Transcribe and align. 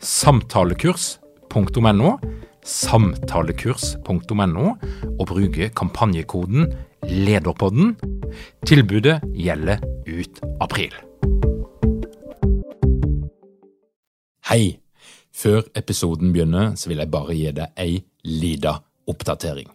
samtalekurs.no, 0.00 2.18
samtalekurs.no, 2.64 4.66
og 5.18 5.26
bruke 5.28 5.68
kampanjekoden 5.76 6.72
LEDERPODDEN. 7.04 7.96
Tilbudet 8.66 9.20
gjelder 9.36 9.78
ut 10.08 10.40
april. 10.60 10.94
Hei! 14.50 14.78
Før 15.40 15.62
episoden 15.78 16.34
begynner, 16.34 16.74
så 16.76 16.90
vil 16.90 16.98
jeg 17.00 17.10
bare 17.10 17.34
gi 17.38 17.52
deg 17.56 17.68
ei 17.80 18.00
lita 18.26 18.74
oppdatering. 19.08 19.68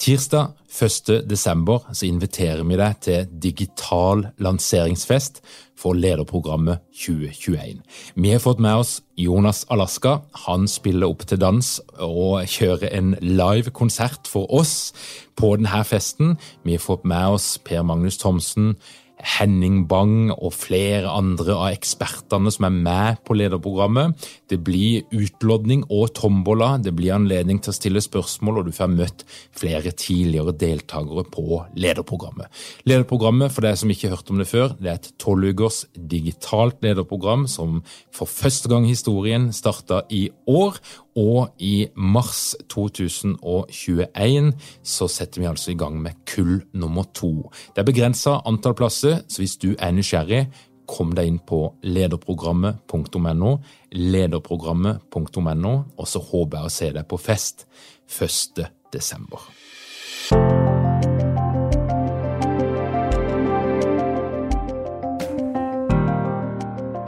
Tirsdag 0.00 0.46
1. 0.82 1.28
desember 1.28 1.82
så 1.92 2.06
inviterer 2.06 2.62
vi 2.64 2.76
deg 2.80 3.00
til 3.04 3.26
digital 3.42 4.22
lanseringsfest 4.40 5.42
for 5.76 5.92
lederprogrammet 5.92 6.80
2021. 6.96 7.82
Vi 8.16 8.30
har 8.32 8.40
fått 8.40 8.62
med 8.64 8.80
oss 8.80 8.94
Jonas 9.20 9.66
Alaska. 9.68 10.22
Han 10.46 10.64
spiller 10.72 11.12
opp 11.12 11.26
til 11.28 11.42
dans 11.42 11.68
og 11.98 12.48
kjører 12.48 12.88
en 12.96 13.12
live 13.20 13.74
konsert 13.76 14.24
for 14.24 14.48
oss 14.48 14.94
på 15.36 15.52
denne 15.60 15.84
festen. 15.84 16.38
Vi 16.64 16.78
har 16.78 16.86
fått 16.86 17.04
med 17.04 17.36
oss 17.36 17.58
Per 17.60 17.84
Magnus 17.84 18.16
Thomsen, 18.24 18.78
Henning 19.20 19.84
Bang 19.90 20.30
og 20.34 20.52
flere 20.56 21.10
andre 21.12 21.56
av 21.56 21.74
ekspertene 21.74 22.52
som 22.52 22.66
er 22.68 22.76
med 22.76 23.20
på 23.26 23.36
lederprogrammet. 23.38 24.16
Det 24.50 24.60
blir 24.64 25.06
utlodning 25.14 25.84
og 25.88 26.14
tombola, 26.16 26.72
det 26.82 26.94
blir 26.96 27.14
anledning 27.16 27.60
til 27.62 27.72
å 27.72 27.76
stille 27.76 28.02
spørsmål, 28.04 28.60
og 28.60 28.70
du 28.70 28.76
får 28.76 28.92
møtt 28.92 29.24
flere 29.56 29.92
tidligere 29.92 30.54
deltakere 30.56 31.26
på 31.30 31.62
lederprogrammet. 31.80 32.48
Lederprogrammet, 32.88 33.52
for 33.54 33.66
deg 33.66 33.78
som 33.80 33.92
ikke 33.92 34.08
har 34.08 34.18
hørt 34.18 34.32
om 34.32 34.40
det 34.40 34.48
før, 34.50 34.74
det 34.80 34.92
er 34.92 35.00
et 35.00 35.12
tolvukers 35.20 35.84
digitalt 35.94 36.80
lederprogram 36.84 37.46
som 37.50 37.80
for 38.14 38.30
første 38.30 38.70
gang 38.70 38.88
i 38.88 38.94
historien 38.94 39.50
starta 39.56 40.04
i 40.10 40.28
år, 40.50 40.80
og 41.20 41.60
i 41.60 41.88
mars 41.94 42.54
2021 42.72 44.52
så 44.82 45.08
setter 45.10 45.42
vi 45.42 45.48
altså 45.50 45.72
i 45.72 45.78
gang 45.78 46.00
med 46.02 46.18
kull 46.28 46.60
nummer 46.72 47.08
to. 47.14 47.50
Det 47.74 47.82
er 47.82 47.88
begrensa 47.88 48.38
antall 48.48 48.76
plasser, 48.78 49.20
så 49.28 49.42
hvis 49.42 49.58
du 49.60 49.74
er 49.76 49.92
nysgjerrig, 49.96 50.46
kom 50.90 51.12
deg 51.14 51.28
inn 51.30 51.38
på 51.46 51.62
lederprogrammet.no, 51.86 53.52
lederprogrammet.no, 53.94 55.74
og 55.96 56.08
så 56.08 56.22
håper 56.32 56.58
jeg 56.58 56.66
å 56.66 56.74
se 56.74 56.90
deg 56.96 57.06
på 57.10 57.20
fest 57.20 57.66
1. 58.10 58.64
desember. 58.94 59.46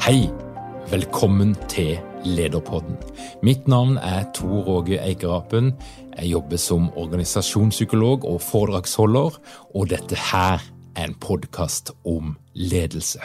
Hei! 0.03 0.31
Velkommen 0.93 1.55
til 1.73 2.12
Lederpodden. 2.25 2.97
Mitt 3.43 3.69
navn 3.69 3.97
er 3.97 4.25
Tor 4.35 4.69
Åge 4.69 4.99
Eikerapen. 5.03 5.73
Jeg 6.19 6.31
jobber 6.31 6.57
som 6.57 6.91
organisasjonspsykolog 6.97 8.25
og 8.25 8.41
foredragsholder, 8.41 9.39
og 9.75 9.91
dette 9.91 10.19
her 10.31 10.63
er 10.97 11.05
en 11.05 11.15
podkast 11.15 11.93
om 12.05 12.37
ledelse. 12.55 13.21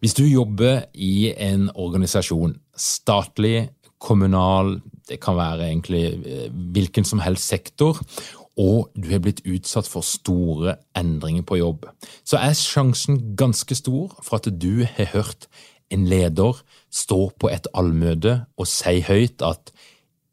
Hvis 0.00 0.14
du 0.14 0.24
jobber 0.24 0.84
i 0.94 1.32
en 1.36 1.70
organisasjon, 1.74 2.56
statlig, 2.76 3.70
kommunal, 4.00 4.80
det 5.08 5.20
kan 5.20 5.36
være 5.36 5.68
egentlig 5.68 6.04
eh, 6.26 6.48
hvilken 6.52 7.04
som 7.04 7.22
helst 7.24 7.48
sektor, 7.48 8.00
og 8.56 8.90
du 8.94 9.08
har 9.10 9.18
blitt 9.18 9.42
utsatt 9.50 9.88
for 9.90 10.06
store 10.06 10.76
endringer 10.96 11.42
på 11.42 11.58
jobb, 11.58 11.88
så 12.24 12.38
er 12.38 12.54
sjansen 12.54 13.34
ganske 13.36 13.74
stor 13.74 14.14
for 14.22 14.38
at 14.38 14.50
du 14.62 14.84
har 14.84 15.10
hørt 15.14 15.48
en 15.94 16.08
leder 16.10 16.60
stå 16.92 17.20
på 17.40 17.50
et 17.52 17.68
allmøte 17.74 18.42
og 18.58 18.68
si 18.70 19.00
høyt 19.06 19.44
at 19.46 19.72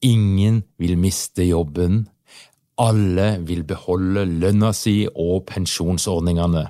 ingen 0.02 0.64
vil 0.82 0.98
miste 0.98 1.46
jobben, 1.46 2.08
alle 2.82 3.36
vil 3.46 3.64
beholde 3.68 4.26
lønna 4.26 4.72
si 4.74 5.04
og 5.10 5.46
pensjonsordningene, 5.52 6.66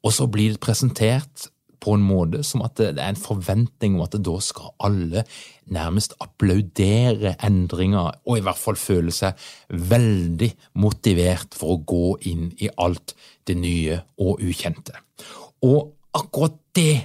og 0.00 0.14
så 0.16 0.26
blir 0.32 0.54
det 0.54 0.62
presentert 0.64 1.50
på 1.80 1.94
en 1.96 2.04
måte 2.04 2.42
som 2.44 2.62
at 2.64 2.76
det 2.80 3.00
er 3.00 3.12
en 3.12 3.18
forventning 3.18 3.96
om 3.96 4.04
at 4.04 4.16
da 4.20 4.36
skal 4.44 4.74
alle 4.84 5.24
nærmest 5.72 6.14
applaudere 6.20 7.34
endringer, 7.46 8.20
og 8.26 8.38
i 8.38 8.44
hvert 8.44 8.60
fall 8.60 8.78
føle 8.80 9.14
seg 9.14 9.38
veldig 9.70 10.50
motivert 10.82 11.56
for 11.56 11.76
å 11.76 11.82
gå 11.88 12.16
inn 12.30 12.50
i 12.60 12.70
alt 12.80 13.14
det 13.48 13.56
nye 13.60 14.00
og 14.20 14.42
ukjente. 14.44 14.96
Og 15.64 15.92
akkurat 16.16 16.56
det 16.76 16.96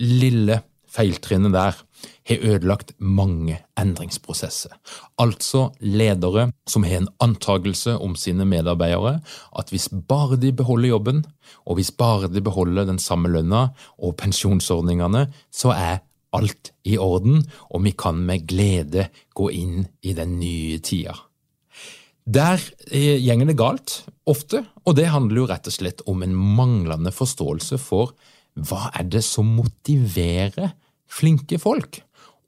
lille 0.00 0.62
feiltrinnet 0.94 1.54
der 1.54 1.80
har 2.28 2.46
ødelagt 2.46 2.92
mange 2.98 3.58
endringsprosesser. 3.80 4.72
Altså 5.20 5.68
ledere 5.80 6.50
som 6.70 6.86
har 6.86 7.02
en 7.02 7.10
antagelse 7.24 7.96
om 7.98 8.16
sine 8.18 8.46
medarbeidere 8.48 9.18
at 9.58 9.72
hvis 9.72 9.88
bare 10.08 10.38
de 10.40 10.52
beholder 10.52 10.94
jobben, 10.94 11.24
og 11.66 11.78
hvis 11.78 11.90
bare 11.90 12.30
de 12.32 12.42
beholder 12.44 12.88
den 12.88 12.98
samme 13.02 13.32
lønna 13.32 13.68
og 13.98 14.16
pensjonsordningene, 14.20 15.26
så 15.52 15.74
er 15.74 16.02
alt 16.34 16.72
i 16.84 16.96
orden, 16.98 17.44
og 17.70 17.84
vi 17.84 17.94
kan 17.94 18.18
med 18.26 18.46
glede 18.50 19.08
gå 19.38 19.50
inn 19.54 19.84
i 20.02 20.14
den 20.16 20.38
nye 20.40 20.80
tida. 20.82 21.14
Der 22.24 22.62
gjenger 22.90 23.50
det 23.50 23.58
galt, 23.60 23.98
ofte, 24.26 24.64
og 24.88 24.96
det 24.96 25.10
handler 25.12 25.42
jo 25.42 25.48
rett 25.50 25.68
og 25.68 25.74
slett 25.76 26.00
om 26.08 26.24
en 26.24 26.34
manglende 26.34 27.12
forståelse 27.12 27.78
for 27.82 28.14
hva 28.54 28.88
er 28.94 29.06
det 29.10 29.24
som 29.26 29.50
motiverer 29.58 30.72
flinke 31.10 31.58
folk? 31.62 32.00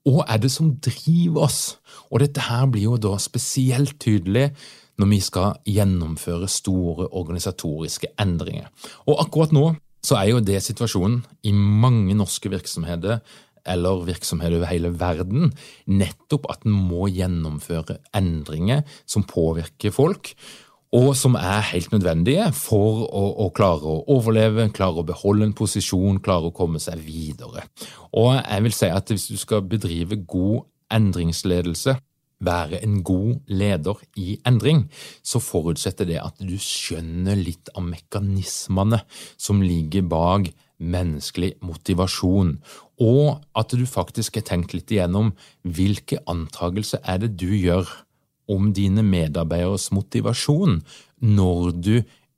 Og 0.06 0.22
er 0.28 0.38
det 0.42 0.52
som 0.54 0.76
driver 0.82 1.48
oss? 1.48 1.60
Og 2.10 2.22
dette 2.22 2.44
her 2.46 2.66
blir 2.70 2.92
jo 2.92 2.98
da 3.00 3.16
spesielt 3.18 3.98
tydelig 4.02 4.52
når 4.96 5.10
vi 5.10 5.18
skal 5.20 5.58
gjennomføre 5.68 6.48
store 6.48 7.08
organisatoriske 7.10 8.14
endringer. 8.22 8.70
Og 9.10 9.18
akkurat 9.26 9.52
nå 9.52 9.72
så 10.06 10.20
er 10.20 10.30
jo 10.30 10.44
det 10.44 10.62
situasjonen 10.62 11.24
i 11.48 11.52
mange 11.52 12.14
norske 12.16 12.50
virksomheter 12.52 13.18
eller 13.66 14.04
virksomheter 14.06 14.60
over 14.60 14.70
hele 14.70 14.92
verden, 14.94 15.50
nettopp 15.90 16.46
at 16.52 16.62
en 16.68 16.76
må 16.86 17.08
gjennomføre 17.10 17.98
endringer 18.14 18.84
som 19.10 19.26
påvirker 19.26 19.94
folk 19.94 20.30
og 20.96 21.12
som 21.18 21.36
er 21.36 21.66
helt 21.72 21.92
nødvendige 21.92 22.46
for 22.56 23.04
å, 23.04 23.24
å, 23.44 23.50
klare 23.54 23.84
å 23.90 24.04
overleve, 24.16 24.70
klare 24.76 25.02
å 25.02 25.06
beholde 25.06 25.50
en 25.50 25.56
posisjon, 25.56 26.22
klare 26.24 26.48
å 26.48 26.56
komme 26.56 26.80
seg 26.80 27.02
videre. 27.04 27.66
Og 28.16 28.32
jeg 28.38 28.64
vil 28.64 28.76
si 28.76 28.88
at 28.88 29.12
hvis 29.12 29.28
du 29.28 29.36
skal 29.40 29.66
bedrive 29.68 30.22
god 30.24 30.64
endringsledelse, 30.96 31.98
være 32.46 32.82
en 32.84 33.00
god 33.04 33.38
leder 33.48 34.00
i 34.20 34.36
endring, 34.48 34.86
så 35.24 35.40
forutsetter 35.40 36.08
det 36.08 36.18
at 36.20 36.40
du 36.40 36.56
skjønner 36.60 37.38
litt 37.40 37.70
av 37.72 37.86
mekanismene 37.86 39.00
som 39.40 39.64
ligger 39.64 40.04
bak 40.04 40.50
menneskelig 40.76 41.54
motivasjon, 41.64 42.58
og 43.00 43.40
at 43.56 43.72
du 43.72 43.86
faktisk 43.88 44.36
har 44.36 44.44
tenkt 44.50 44.76
litt 44.76 44.92
igjennom 44.92 45.32
hvilke 45.64 46.20
antagelser 46.28 47.00
er 47.04 47.22
det 47.24 47.32
du 47.40 47.48
gjør 47.56 47.88
om 48.52 48.72
dine 48.74 49.02
medarbeideres 49.06 49.90
motivasjon 49.94 50.80
når 51.26 51.70
du 51.76 51.94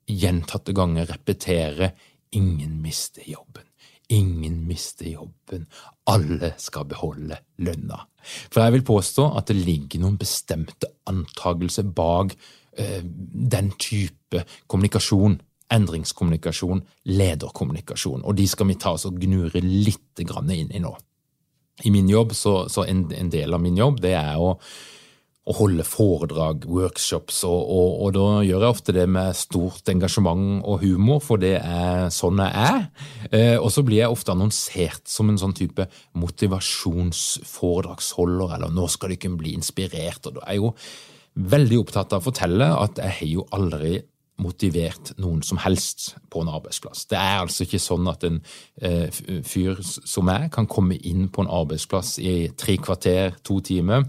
gjentatte 0.09 0.73
ganger 0.73 1.05
repeterer 1.05 1.91
'ingen 2.31 2.81
mister 2.81 3.21
jobben'. 3.21 3.69
Ingen 4.09 4.67
mister 4.67 5.05
jobben. 5.05 5.67
Alle 6.09 6.53
skal 6.57 6.85
beholde 6.85 7.37
lønna. 7.57 7.99
For 8.49 8.63
jeg 8.63 8.73
vil 8.73 8.87
påstå 8.87 9.37
at 9.37 9.51
det 9.51 9.55
ligger 9.55 10.01
noen 10.01 10.17
bestemte 10.17 10.89
antagelser 11.05 11.83
bak 11.83 12.33
eh, 12.77 13.03
den 13.53 13.71
type 13.77 14.45
kommunikasjon. 14.67 15.41
Endringskommunikasjon, 15.69 16.81
lederkommunikasjon. 17.05 18.23
Og 18.25 18.35
de 18.35 18.47
skal 18.49 18.67
vi 18.71 18.79
ta 18.81 18.95
oss 18.97 19.05
og 19.05 19.19
gnure 19.21 19.61
litt 19.61 20.23
inn 20.23 20.71
i 20.73 20.81
nå. 20.81 20.97
I 21.85 21.91
min 21.91 22.09
jobb, 22.09 22.33
så, 22.33 22.67
så 22.67 22.83
en, 22.89 23.05
en 23.13 23.29
del 23.29 23.53
av 23.53 23.61
min 23.61 23.77
jobb, 23.77 24.01
det 24.01 24.15
er 24.17 24.41
å 24.41 24.55
å 25.49 25.53
holde 25.55 25.81
foredrag, 25.87 26.65
workshops, 26.69 27.43
og, 27.47 27.61
og, 27.63 28.01
og, 28.03 28.09
da 28.13 28.43
gjør 28.45 28.61
jeg 28.65 28.73
ofte 28.75 28.93
det 28.93 29.07
med 29.09 29.35
stort 29.37 29.89
engasjement 29.89 30.63
og 30.67 30.79
humor, 30.83 31.19
for 31.25 31.37
det 31.41 31.57
er 31.57 32.09
sånn 32.13 32.39
jeg 32.43 32.53
er. 32.65 32.81
Eh, 33.31 33.57
og 33.57 33.71
så 33.73 33.81
blir 33.87 33.99
jeg 34.03 34.13
ofte 34.13 34.31
annonsert 34.35 35.05
som 35.09 35.29
en 35.31 35.41
sånn 35.41 35.57
type 35.57 35.83
motivasjonsforedragsholder, 36.21 38.49
eller 38.59 38.69
nå 38.75 38.85
skal 38.91 39.09
dere 39.15 39.39
bli 39.39 39.51
inspirert, 39.57 40.21
og 40.27 40.31
da 40.37 40.41
er 40.45 40.51
jeg 40.57 40.63
jo 40.65 40.69
veldig 41.49 41.77
opptatt 41.79 42.13
av 42.13 42.19
å 42.21 42.27
fortelle 42.29 42.67
at 42.83 42.93
jeg 42.99 43.11
har 43.19 43.29
jo 43.31 43.41
aldri 43.55 43.93
motivert 44.39 45.13
noen 45.19 45.41
som 45.43 45.59
helst 45.59 46.13
på 46.31 46.43
en 46.43 46.51
arbeidsplass. 46.51 47.05
Det 47.11 47.17
er 47.19 47.41
altså 47.41 47.65
ikke 47.65 47.81
sånn 47.83 48.07
at 48.11 48.23
en 48.27 48.39
eh, 48.81 49.21
fyr 49.45 49.81
som 49.83 50.27
meg 50.29 50.49
kan 50.55 50.69
komme 50.69 50.95
inn 50.95 51.27
på 51.33 51.43
en 51.43 51.51
arbeidsplass 51.59 52.17
i 52.23 52.35
tre 52.59 52.77
kvarter, 52.79 53.35
to 53.43 53.59
timer, 53.65 54.07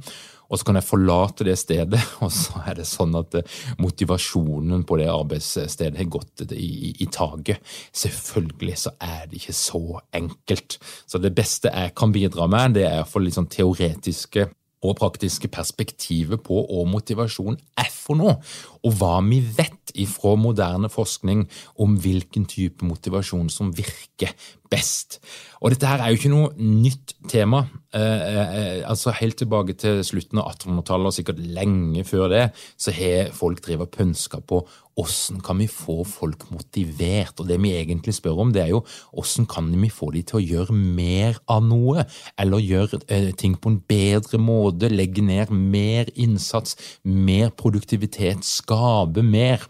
og 0.51 0.59
så 0.59 0.67
kan 0.67 0.81
jeg 0.81 0.89
forlate 0.89 1.47
det 1.47 1.57
stedet, 1.61 2.01
og 2.25 2.33
så 2.35 2.63
er 2.67 2.81
det 2.81 2.89
sånn 2.91 3.15
at 3.19 3.39
eh, 3.39 3.59
motivasjonen 3.83 4.85
på 4.87 5.01
det 5.01 5.11
arbeidsstedet 5.13 5.99
har 6.01 6.11
gått 6.11 6.47
i, 6.51 6.69
i, 6.91 6.95
i 7.05 7.11
taket. 7.11 7.63
Selvfølgelig 7.97 8.79
så 8.85 8.95
er 8.99 9.29
det 9.31 9.41
ikke 9.41 9.57
så 9.57 9.85
enkelt. 10.17 10.81
Så 11.07 11.23
det 11.23 11.35
beste 11.37 11.73
jeg 11.73 11.95
kan 11.99 12.15
bidra 12.15 12.49
med, 12.51 12.79
det 12.79 12.89
er 12.89 12.99
iallfall 13.01 13.29
litt 13.29 13.39
sånn 13.39 13.51
teoretiske 13.51 14.51
og 14.81 14.97
praktiske 14.97 15.51
perspektivet 15.53 16.41
på 16.45 16.63
hva 16.65 16.85
motivasjon 16.89 17.59
er 17.81 17.91
for 17.93 18.17
noe, 18.17 18.39
og 18.81 18.97
hva 18.97 19.19
vi 19.27 19.43
vet 19.45 19.80
ifra 19.99 20.37
moderne 20.39 20.91
forskning 20.93 21.47
om 21.81 21.99
hvilken 22.01 22.47
type 22.51 22.87
motivasjon 22.87 23.51
som 23.53 23.73
virker 23.77 24.35
best. 24.71 25.19
Og 25.61 25.75
dette 25.75 25.89
her 25.89 26.03
er 26.03 26.13
jo 26.13 26.21
ikke 26.21 26.33
noe 26.33 26.51
nytt 26.57 27.17
tema. 27.31 27.65
Eh, 27.95 28.27
eh, 28.31 28.83
altså 28.87 29.13
Helt 29.19 29.37
tilbake 29.41 29.75
til 29.79 30.05
slutten 30.07 30.39
av 30.41 30.53
1800-tallet, 30.55 31.11
og 31.11 31.17
sikkert 31.17 31.41
lenge 31.43 32.05
før 32.07 32.31
det, 32.31 32.45
så 32.79 32.95
har 32.95 33.33
folk 33.37 33.63
drevet 33.67 33.91
pønska 33.97 34.41
på 34.47 34.63
hvordan 34.97 35.41
kan 35.45 35.59
vi 35.61 35.67
få 35.71 36.05
folk 36.09 36.47
motivert. 36.53 37.41
Og 37.41 37.49
det 37.49 37.59
vi 37.63 37.75
egentlig 37.77 38.15
spør 38.17 38.45
om, 38.45 38.55
det 38.55 38.63
er 38.65 38.73
jo 38.75 38.85
hvordan 39.11 39.49
kan 39.51 39.73
vi 39.83 39.91
få 39.93 40.13
de 40.15 40.23
til 40.29 40.41
å 40.41 40.45
gjøre 40.45 40.77
mer 40.77 41.41
av 41.51 41.65
noe, 41.67 42.07
eller 42.39 42.63
gjøre 42.65 43.03
eh, 43.09 43.31
ting 43.35 43.59
på 43.59 43.75
en 43.75 43.83
bedre 43.91 44.39
måte, 44.39 44.93
legge 44.93 45.25
ned 45.25 45.51
mer 45.51 46.11
innsats, 46.15 46.79
mer 47.05 47.51
produktivitet, 47.51 48.47
skape 48.47 49.25
mer. 49.27 49.67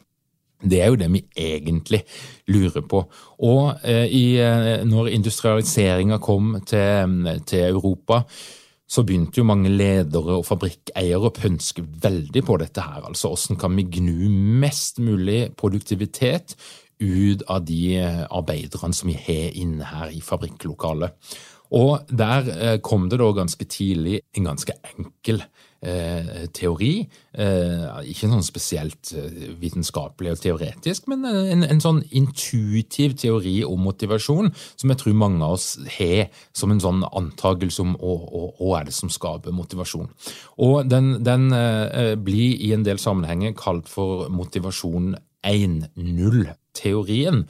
Det 0.62 0.81
er 0.83 0.91
jo 0.93 0.99
det 1.01 1.09
vi 1.12 1.23
egentlig 1.37 2.03
lurer 2.53 2.85
på. 2.85 3.03
Og 3.47 3.85
eh, 3.85 4.07
i, 4.07 4.25
eh, 4.41 4.83
når 4.85 5.12
industrialiseringa 5.17 6.21
kom 6.23 6.59
til, 6.67 7.41
til, 7.47 7.65
Europa, 7.71 8.23
så 8.91 9.05
begynte 9.07 9.39
jo 9.39 9.47
mange 9.47 9.71
ledere 9.71 10.37
og 10.41 10.47
fabrikkeiere 10.49 11.31
å 11.31 11.35
pønske 11.35 11.85
veldig 12.03 12.43
på 12.45 12.59
dette 12.61 12.85
her. 12.85 13.07
Altså 13.07 13.31
hvordan 13.31 13.61
kan 13.61 13.79
vi 13.79 13.87
gnu 14.01 14.29
mest 14.61 14.99
mulig 14.99 15.53
produktivitet 15.57 16.57
ut 17.01 17.47
av 17.49 17.65
de 17.65 17.81
eh, 18.03 18.27
arbeiderne 18.29 18.97
som 18.97 19.09
vi 19.09 19.17
har 19.17 19.57
inne 19.57 19.89
her 19.95 20.12
i 20.12 20.21
fabrikklokalet. 20.21 21.17
Og 21.71 22.03
der 22.11 22.81
kom 22.83 23.05
det 23.07 23.21
da 23.21 23.29
ganske 23.31 23.65
tidlig 23.71 24.25
en 24.35 24.49
ganske 24.49 24.75
enkel 24.91 25.45
Eh, 25.81 26.44
teori. 26.53 27.09
Eh, 27.32 27.85
ikke 28.12 28.29
sånn 28.29 28.43
spesielt 28.44 29.15
eh, 29.17 29.55
vitenskapelig 29.56 30.35
og 30.35 30.43
teoretisk, 30.43 31.06
men 31.09 31.25
en, 31.25 31.65
en, 31.65 31.81
sånn 31.81 32.03
intuitiv 32.12 33.15
teori 33.17 33.65
om 33.65 33.81
motivasjon 33.88 34.53
som 34.53 34.93
jeg 34.93 35.00
tror 35.00 35.17
mange 35.17 35.41
av 35.41 35.56
oss 35.56 35.81
har 35.94 36.29
som 36.53 36.69
en 36.75 36.82
sånn 36.85 37.00
antakelse 37.09 37.81
om 37.81 37.97
hva 37.97 38.77
er 38.77 38.91
det 38.91 38.97
som 38.99 39.09
skaper 39.09 39.56
motivasjon. 39.56 40.12
Og 40.61 40.85
den, 40.85 41.25
den 41.25 41.49
blir 42.29 42.61
i 42.61 42.76
en 42.76 42.85
del 42.85 43.00
sammenhenger 43.00 43.56
kalt 43.56 43.88
for 43.88 44.29
motivasjon 44.29 45.17
1-0-teorien. 45.49 47.47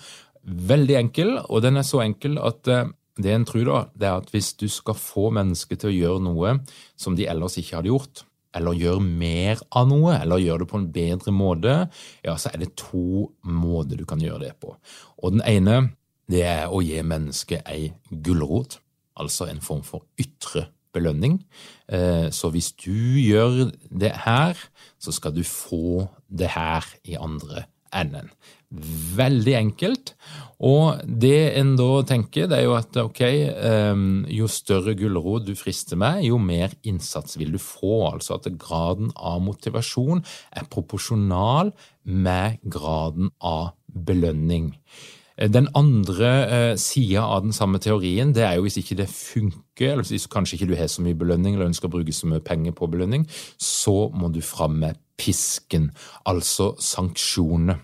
Veldig 0.70 1.02
enkel, 1.02 1.34
og 1.48 1.66
den 1.66 1.82
er 1.82 1.86
så 1.88 2.06
enkel 2.06 2.38
at 2.38 2.62
det 3.24 3.34
en 3.34 3.46
tror, 3.48 3.68
da, 3.68 3.78
det 3.94 4.08
er 4.08 4.18
at 4.22 4.32
hvis 4.34 4.52
du 4.60 4.66
skal 4.70 4.98
få 4.98 5.28
mennesker 5.36 5.78
til 5.80 5.90
å 5.90 5.96
gjøre 5.96 6.24
noe 6.26 6.56
som 6.98 7.16
de 7.18 7.28
ellers 7.30 7.58
ikke 7.60 7.78
hadde 7.78 7.92
gjort, 7.92 8.24
eller 8.56 8.78
gjøre 8.78 9.04
mer 9.04 9.60
av 9.78 9.88
noe, 9.90 10.16
eller 10.18 10.42
gjøre 10.42 10.64
det 10.64 10.70
på 10.72 10.80
en 10.80 10.90
bedre 10.94 11.34
måte, 11.34 11.76
ja, 12.26 12.34
så 12.34 12.50
er 12.50 12.64
det 12.64 12.74
to 12.80 13.30
måter 13.46 14.00
du 14.00 14.06
kan 14.08 14.22
gjøre 14.22 14.48
det 14.48 14.54
på. 14.62 14.74
Og 15.22 15.36
den 15.36 15.44
ene, 15.46 15.92
det 16.30 16.42
er 16.48 16.72
å 16.72 16.82
gi 16.82 16.98
mennesket 17.06 17.66
ei 17.70 17.92
gulrot, 18.10 18.80
altså 19.20 19.48
en 19.50 19.62
form 19.62 19.84
for 19.86 20.06
ytre 20.20 20.68
belønning. 20.94 21.40
Eh, 21.90 22.28
så 22.34 22.50
hvis 22.50 22.72
du 22.74 22.94
gjør 23.20 23.70
det 23.90 24.12
her, 24.24 24.58
så 24.98 25.14
skal 25.14 25.34
du 25.36 25.44
få 25.46 26.08
det 26.26 26.52
her 26.56 26.86
i 27.06 27.18
andre 27.20 27.68
enden. 27.94 28.30
Veldig 28.70 29.54
enkelt. 29.58 30.12
Og 30.62 31.00
det 31.02 31.56
en 31.58 31.72
da 31.78 31.88
tenker, 32.06 32.46
det 32.50 32.58
er 32.60 32.66
jo 32.68 32.74
at 32.76 32.96
ok, 33.00 33.20
ehm, 33.24 34.02
jo 34.30 34.46
større 34.50 34.94
gulrot 34.94 35.48
du 35.48 35.54
frister 35.58 35.98
med, 35.98 36.22
jo 36.28 36.38
mer 36.38 36.74
innsats 36.86 37.38
vil 37.40 37.56
du 37.56 37.58
få. 37.58 38.12
Altså 38.12 38.36
at 38.36 38.46
graden 38.60 39.10
av 39.16 39.40
motivasjon 39.42 40.22
er 40.52 40.68
proporsjonal 40.70 41.72
med 42.04 42.60
graden 42.62 43.32
av 43.40 43.72
belønning. 43.90 44.76
Den 45.40 45.70
andre 45.74 46.30
eh, 46.52 46.76
sida 46.76 47.24
av 47.24 47.46
den 47.46 47.56
samme 47.56 47.80
teorien, 47.80 48.34
det 48.36 48.44
er 48.44 48.58
jo 48.58 48.66
hvis 48.68 48.76
ikke 48.82 48.98
det 49.00 49.08
funker, 49.08 49.94
eller 49.94 50.04
hvis 50.04 50.28
kanskje 50.30 50.58
ikke 50.58 50.68
du 50.68 50.76
har 50.76 50.90
så 50.92 51.02
mye 51.02 51.16
belønning 51.16 51.56
eller 51.56 51.70
ønsker 51.72 51.88
å 51.88 51.94
bruke 51.96 52.12
så 52.12 52.28
mye 52.28 52.44
penger 52.44 52.76
på 52.76 52.90
belønning, 52.92 53.24
så 53.56 54.10
må 54.12 54.28
du 54.28 54.42
fram 54.44 54.76
med 54.84 55.00
pisken, 55.20 55.88
altså 56.28 56.74
sanksjoner 56.80 57.80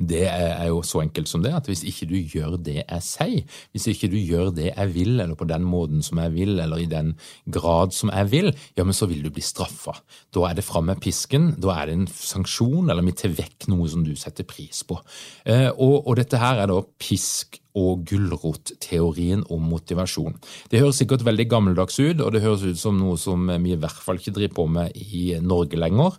det 0.00 0.24
er 0.30 0.66
jo 0.70 0.80
så 0.86 1.02
enkelt 1.04 1.28
som 1.28 1.42
det 1.44 1.52
at 1.56 1.68
hvis 1.68 1.82
ikke 1.88 2.08
du 2.08 2.16
gjør 2.18 2.56
det 2.60 2.78
jeg 2.80 3.04
sier, 3.04 3.60
hvis 3.74 3.88
ikke 3.92 4.10
du 4.12 4.16
gjør 4.18 4.50
det 4.56 4.70
jeg 4.70 4.92
vil, 4.94 5.14
eller 5.20 5.36
på 5.38 5.48
den 5.48 5.66
måten 5.68 6.04
som 6.04 6.20
jeg 6.22 6.34
vil, 6.34 6.56
eller 6.62 6.80
i 6.80 6.88
den 6.90 7.12
grad 7.52 7.94
som 7.96 8.12
jeg 8.14 8.30
vil, 8.32 8.50
ja, 8.78 8.86
men 8.86 8.96
så 8.96 9.08
vil 9.10 9.22
du 9.24 9.30
bli 9.34 9.44
straffa. 9.44 9.98
Da 10.32 10.48
er 10.48 10.58
det 10.58 10.66
fram 10.66 10.88
med 10.90 11.02
pisken, 11.04 11.52
da 11.60 11.76
er 11.76 11.90
det 11.90 11.98
en 11.98 12.08
sanksjon, 12.10 12.88
eller 12.90 13.04
vi 13.06 13.16
tar 13.20 13.36
vekk 13.36 13.68
noe 13.72 13.88
som 13.92 14.04
du 14.06 14.14
setter 14.18 14.48
pris 14.48 14.82
på. 14.88 14.98
Eh, 15.44 15.68
og, 15.70 16.06
og 16.06 16.16
dette 16.20 16.40
her 16.40 16.62
er 16.62 16.70
da 16.70 16.80
pisk 17.00 17.60
og 17.78 18.02
gulrotteorien 18.08 19.44
om 19.52 19.68
motivasjon. 19.70 20.34
Det 20.72 20.80
høres 20.82 20.98
sikkert 21.02 21.24
veldig 21.26 21.46
gammeldags 21.50 22.00
ut, 22.00 22.18
og 22.18 22.32
det 22.34 22.42
høres 22.42 22.64
ut 22.66 22.80
som 22.80 22.98
noe 22.98 23.18
som 23.20 23.46
vi 23.62 23.76
i 23.76 23.78
hvert 23.78 24.02
fall 24.02 24.18
ikke 24.18 24.34
driver 24.40 24.56
på 24.56 24.66
med 24.80 24.96
i 24.96 25.36
Norge 25.44 25.78
lenger. 25.78 26.18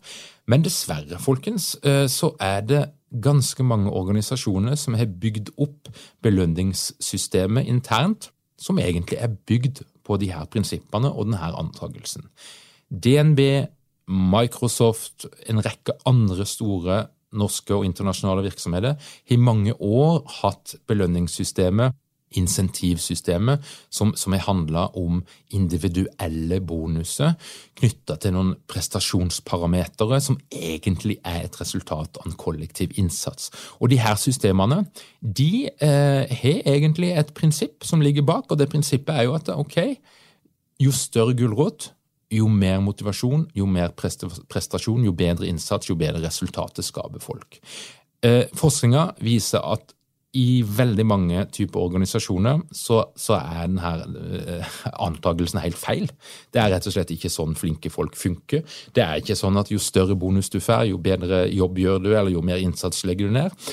Men 0.52 0.64
dessverre, 0.66 1.20
folkens, 1.22 1.76
eh, 1.84 2.08
så 2.12 2.34
er 2.40 2.66
det 2.68 2.86
ganske 3.12 3.64
mange 3.64 3.92
organisasjoner 3.92 4.78
som 4.80 4.96
har 4.96 5.10
bygd 5.22 5.52
opp 5.60 5.90
belønningssystemet 6.24 7.68
internt, 7.68 8.30
som 8.62 8.80
egentlig 8.80 9.20
er 9.20 9.34
bygd 9.48 9.84
på 10.06 10.18
de 10.22 10.32
her 10.32 10.48
prinsippene 10.52 11.12
og 11.12 11.28
denne 11.28 11.52
antagelsen. 11.60 12.28
DNB, 12.92 13.40
Microsoft, 14.12 15.26
en 15.50 15.62
rekke 15.64 15.96
andre 16.08 16.46
store 16.46 17.06
norske 17.32 17.76
og 17.76 17.86
internasjonale 17.88 18.44
virksomheter 18.50 18.98
har 18.98 19.32
i 19.32 19.40
mange 19.40 19.76
år 19.80 20.26
hatt 20.42 20.76
belønningssystemet 20.88 21.96
insentivsystemet 22.38 23.66
som, 23.90 24.14
som 24.16 24.36
har 24.36 24.46
handla 24.46 24.88
om 24.98 25.22
individuelle 25.56 26.62
bonuser 26.64 27.36
knytta 27.80 28.18
til 28.22 28.36
noen 28.36 28.54
prestasjonsparametere 28.72 30.22
som 30.24 30.40
egentlig 30.52 31.20
er 31.28 31.46
et 31.46 31.60
resultat 31.62 32.22
av 32.22 32.28
en 32.30 32.38
kollektiv 32.40 32.96
innsats. 33.02 33.52
Og 33.80 33.92
de 33.92 34.00
her 34.02 34.18
systemene 34.20 34.84
de 35.22 35.70
eh, 35.70 36.36
har 36.42 36.62
egentlig 36.76 37.14
et 37.18 37.34
prinsipp 37.38 37.86
som 37.88 38.04
ligger 38.04 38.26
bak, 38.28 38.50
og 38.50 38.60
det 38.60 38.70
prinsippet 38.72 39.16
er 39.16 39.28
jo 39.28 39.38
at 39.38 39.52
ok, 39.54 39.80
jo 40.82 40.94
større 40.96 41.36
gulrot, 41.38 41.92
jo 42.32 42.48
mer 42.48 42.80
motivasjon, 42.80 43.50
jo 43.56 43.68
mer 43.68 43.92
prestasjon, 43.92 45.04
jo 45.04 45.12
bedre 45.12 45.50
innsats, 45.52 45.90
jo 45.90 45.98
bedre 46.00 46.24
resultatet 46.24 46.88
skaper 46.88 47.20
folk. 47.24 47.60
Eh, 48.24 48.46
Forskninga 48.56 49.12
viser 49.26 49.66
at 49.66 49.92
i 50.38 50.62
veldig 50.64 51.06
mange 51.08 51.44
typer 51.52 51.82
organisasjoner 51.84 52.62
så, 52.76 53.02
så 53.20 53.36
er 53.36 53.66
denne 53.68 53.94
uh, 54.62 54.76
antakelsen 55.04 55.60
helt 55.64 55.80
feil. 55.80 56.08
Det 56.54 56.62
er 56.62 56.72
rett 56.72 56.88
og 56.88 56.96
slett 56.96 57.12
ikke 57.12 57.32
sånn 57.32 57.58
flinke 57.60 57.92
folk 57.92 58.16
funker. 58.20 58.64
Det 58.96 59.04
er 59.04 59.20
ikke 59.20 59.36
sånn 59.36 59.60
at 59.60 59.74
jo 59.74 59.82
større 59.82 60.16
bonus 60.16 60.52
du 60.54 60.62
får, 60.64 60.88
jo 60.92 61.02
bedre 61.04 61.48
jobb 61.52 61.82
gjør 61.84 62.06
du, 62.06 62.14
eller 62.14 62.32
jo 62.32 62.46
mer 62.48 62.64
innsats 62.64 63.04
legger 63.08 63.28
du 63.28 63.36
ned. 63.42 63.68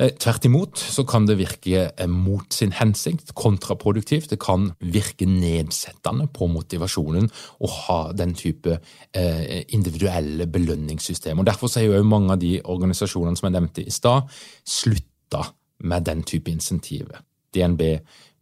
Eh, 0.00 0.10
tvert 0.18 0.48
imot 0.48 0.80
så 0.80 1.04
kan 1.06 1.28
det 1.28 1.36
virke 1.38 1.84
eh, 1.86 2.10
mot 2.10 2.50
sin 2.50 2.74
hensikt, 2.74 3.30
kontraproduktivt. 3.38 4.32
Det 4.32 4.40
kan 4.42 4.72
virke 4.80 5.28
nedsettende 5.30 6.26
på 6.34 6.50
motivasjonen 6.50 7.30
å 7.62 7.72
ha 7.84 8.00
den 8.16 8.34
type 8.34 8.80
individuelle 9.12 9.62
individuelle 9.76 10.46
belønningssystemer. 10.50 11.44
Derfor 11.46 11.70
er 11.76 11.90
jo 11.90 12.04
mange 12.08 12.34
av 12.34 12.40
de 12.40 12.56
organisasjonene 12.64 13.38
som 13.38 13.50
jeg 13.50 13.60
nevnte 13.60 13.84
i 13.84 13.92
stad, 13.92 14.30
slutta 14.66 15.44
med 15.82 16.06
den 16.08 16.22
type 16.22 16.50
insentiver. 16.50 17.22
DNB, 17.54 17.82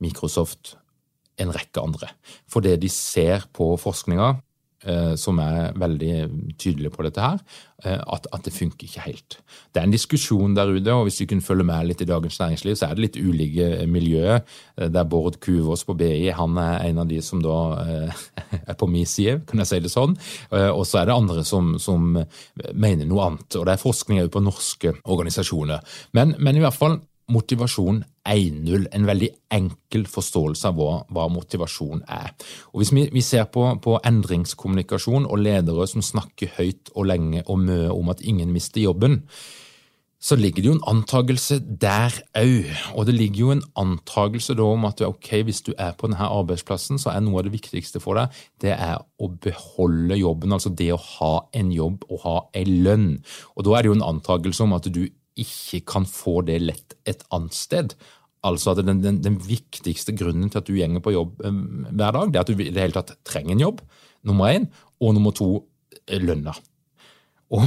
Microsoft, 0.01 0.77
en 1.41 1.53
rekke 1.55 1.83
andre. 1.83 2.13
Fordi 2.49 2.77
de 2.77 2.89
ser 2.89 3.49
på 3.57 3.73
forskninga 3.81 4.35
Eh, 4.81 5.13
som 5.21 5.37
er 5.45 5.75
veldig 5.77 6.55
tydelige 6.57 6.91
på 6.95 7.05
dette 7.05 7.21
her, 7.21 7.41
eh, 7.85 7.99
at, 8.01 8.25
at, 8.33 8.41
det 8.47 8.53
funker 8.55 8.87
ikke 8.87 9.03
helt. 9.05 9.35
Det 9.75 9.83
er 9.83 9.85
en 9.85 9.93
diskusjon 9.93 10.55
der 10.57 10.73
ute, 10.73 10.95
og 10.95 11.03
hvis 11.05 11.19
du 11.21 11.27
kunne 11.29 11.45
følge 11.45 11.67
med 11.69 11.85
litt 11.85 12.01
i 12.01 12.07
Dagens 12.09 12.39
Næringsliv, 12.41 12.79
så 12.81 12.87
er 12.87 12.97
det 12.97 13.05
litt 13.05 13.19
ulike 13.21 13.85
miljøer. 13.85 14.41
Det 14.81 14.89
der 14.95 15.05
Bård 15.05 15.37
Kuvås 15.45 15.85
på 15.85 15.99
BI 16.01 16.31
han 16.33 16.57
er 16.57 16.87
en 16.87 17.03
av 17.05 17.13
de 17.13 17.21
som 17.21 17.43
da 17.45 17.59
er 18.71 18.79
på 18.81 18.89
min 18.89 19.05
side, 19.05 19.43
kan 19.45 19.61
jeg 19.61 19.69
si 19.69 19.83
det 19.85 19.93
sånn. 19.93 20.17
Og 20.73 20.87
så 20.89 21.03
er 21.03 21.11
det 21.11 21.19
andre 21.19 21.45
som, 21.45 21.75
som 21.77 22.17
mener 22.73 23.05
noe 23.05 23.27
annet. 23.27 23.61
Og 23.61 23.69
det 23.69 23.77
er 23.77 23.85
forskning 23.85 24.25
òg 24.25 24.33
på 24.33 24.41
norske 24.49 24.95
organisasjoner. 25.05 25.85
Men, 26.17 26.39
men 26.41 26.57
i 26.57 26.65
hvert 26.65 26.81
fall, 26.81 27.03
motivasjon 27.31 28.03
1.0, 28.29 28.87
en 28.93 29.07
veldig 29.09 29.31
enkel 29.55 30.05
forståelse 30.11 30.69
av 30.69 30.77
hva, 30.77 30.91
hva 31.11 31.29
motivasjon 31.33 32.05
er. 32.09 32.35
Og 32.73 32.83
Hvis 32.83 32.93
vi, 32.97 33.07
vi 33.15 33.25
ser 33.25 33.49
på, 33.53 33.65
på, 33.83 33.97
endringskommunikasjon 34.07 35.27
og 35.27 35.43
ledere 35.43 35.89
som 35.91 36.05
snakker 36.05 36.55
høyt 36.59 36.93
og 36.95 37.09
lenge 37.11 37.47
og 37.47 37.65
mye 37.65 37.91
om 37.95 38.13
at 38.13 38.23
ingen 38.23 38.53
mister 38.55 38.83
jobben, 38.85 39.23
så 40.21 40.37
ligger 40.37 40.61
det 40.61 40.69
jo 40.69 40.75
en 40.77 40.89
antagelse 40.91 41.57
der 41.81 42.13
òg. 42.37 42.67
Og 42.93 43.07
det 43.09 43.15
ligger 43.17 43.41
jo 43.41 43.53
en 43.55 43.63
antagelse 43.81 44.53
da 44.55 44.67
om 44.69 44.85
at 44.85 45.01
ok, 45.01 45.31
hvis 45.49 45.63
du 45.65 45.73
er 45.79 45.95
på 45.97 46.11
denne 46.11 46.29
arbeidsplassen, 46.29 47.01
så 47.01 47.15
er 47.15 47.23
noe 47.25 47.41
av 47.41 47.49
det 47.49 47.55
viktigste 47.55 48.03
for 48.05 48.21
deg 48.21 48.43
det 48.61 48.75
er 48.75 48.99
å 49.01 49.31
beholde 49.33 50.21
jobben. 50.21 50.53
Altså 50.53 50.69
det 50.77 50.91
å 50.93 51.01
ha 51.01 51.33
en 51.57 51.73
jobb 51.73 52.05
og 52.11 52.21
ha 52.27 52.37
en 52.61 52.75
lønn. 52.85 53.09
Og 53.57 53.65
da 53.65 53.79
er 53.79 53.83
det 53.83 53.93
jo 53.93 53.97
en 53.97 54.09
antagelse 54.11 54.67
om 54.67 54.77
at 54.77 54.91
du 54.93 55.07
ikke 55.43 55.83
kan 55.95 56.07
få 56.09 56.41
det 56.49 56.59
lett 56.63 56.97
et 57.09 57.25
annet 57.35 57.57
sted. 57.57 57.95
Altså 58.47 58.73
at 58.73 58.83
den, 58.85 59.03
den, 59.05 59.21
den 59.25 59.37
viktigste 59.45 60.15
grunnen 60.17 60.49
til 60.53 60.63
at 60.63 60.69
du 60.69 60.77
gjenger 60.77 61.03
på 61.05 61.13
jobb 61.13 61.43
um, 61.45 61.87
hver 61.91 62.17
dag, 62.17 62.31
det 62.33 62.41
er 62.41 62.47
at 62.47 62.53
du 62.53 62.57
i 62.57 62.71
det 62.73 62.85
hele 62.85 62.97
tatt 62.97 63.19
trenger 63.29 63.57
en 63.57 63.65
jobb, 63.67 63.83
nummer 64.27 64.53
én, 64.53 64.69
og 65.01 65.17
nummer 65.17 65.35
to 65.37 65.51
eh, 66.07 66.21
lønna. 66.23 66.55
Og, 67.51 67.67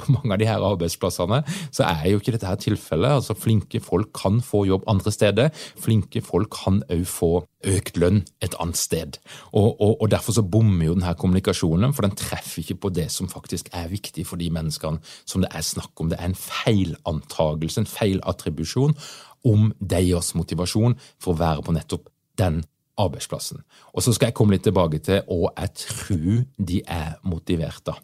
på 0.00 0.12
mange 0.12 0.34
av 0.34 0.40
de 0.40 0.48
her 0.48 0.64
arbeidsplassene 0.64 1.40
så 1.74 1.86
er 1.88 2.10
jo 2.10 2.20
ikke 2.20 2.34
dette 2.34 2.48
her 2.48 2.58
tilfellet. 2.60 3.18
Altså 3.18 3.36
Flinke 3.38 3.80
folk 3.80 4.12
kan 4.16 4.42
få 4.44 4.64
jobb 4.68 4.84
andre 4.90 5.12
steder. 5.14 5.52
Flinke 5.80 6.22
folk 6.24 6.52
kan 6.52 6.82
òg 6.92 7.06
få 7.08 7.30
økt 7.66 7.96
lønn 7.98 8.22
et 8.44 8.54
annet 8.60 8.78
sted. 8.78 9.18
Og, 9.52 9.80
og, 9.80 9.96
og 10.02 10.10
Derfor 10.12 10.36
så 10.36 10.44
bommer 10.44 10.90
jo 10.90 10.94
denne 10.98 11.14
kommunikasjonen, 11.18 11.94
for 11.96 12.06
den 12.06 12.16
treffer 12.18 12.62
ikke 12.62 12.78
på 12.86 12.92
det 12.94 13.08
som 13.14 13.30
faktisk 13.32 13.72
er 13.72 13.90
viktig 13.90 14.26
for 14.28 14.40
de 14.40 14.50
menneskene 14.52 15.00
som 15.24 15.42
det 15.44 15.50
er 15.54 15.64
snakk 15.64 15.96
om. 16.00 16.12
Det 16.12 16.20
er 16.20 16.30
en 16.30 16.38
feilantragelse, 16.38 17.82
en 17.82 17.90
feilattribusjon 17.90 18.94
om 19.46 19.70
deres 19.80 20.34
motivasjon 20.36 20.96
for 21.22 21.34
å 21.34 21.40
være 21.40 21.64
på 21.66 21.74
nettopp 21.76 22.10
den 22.36 22.62
arbeidsplassen. 22.98 23.62
Og 23.94 24.02
Så 24.02 24.12
skal 24.14 24.26
jeg 24.30 24.34
komme 24.34 24.52
litt 24.56 24.64
tilbake 24.66 24.98
til 25.04 25.20
hva 25.28 25.50
jeg 25.60 25.70
tror 25.82 26.44
de 26.58 26.82
er 26.86 27.14
motivert 27.28 27.88
av. 27.92 27.98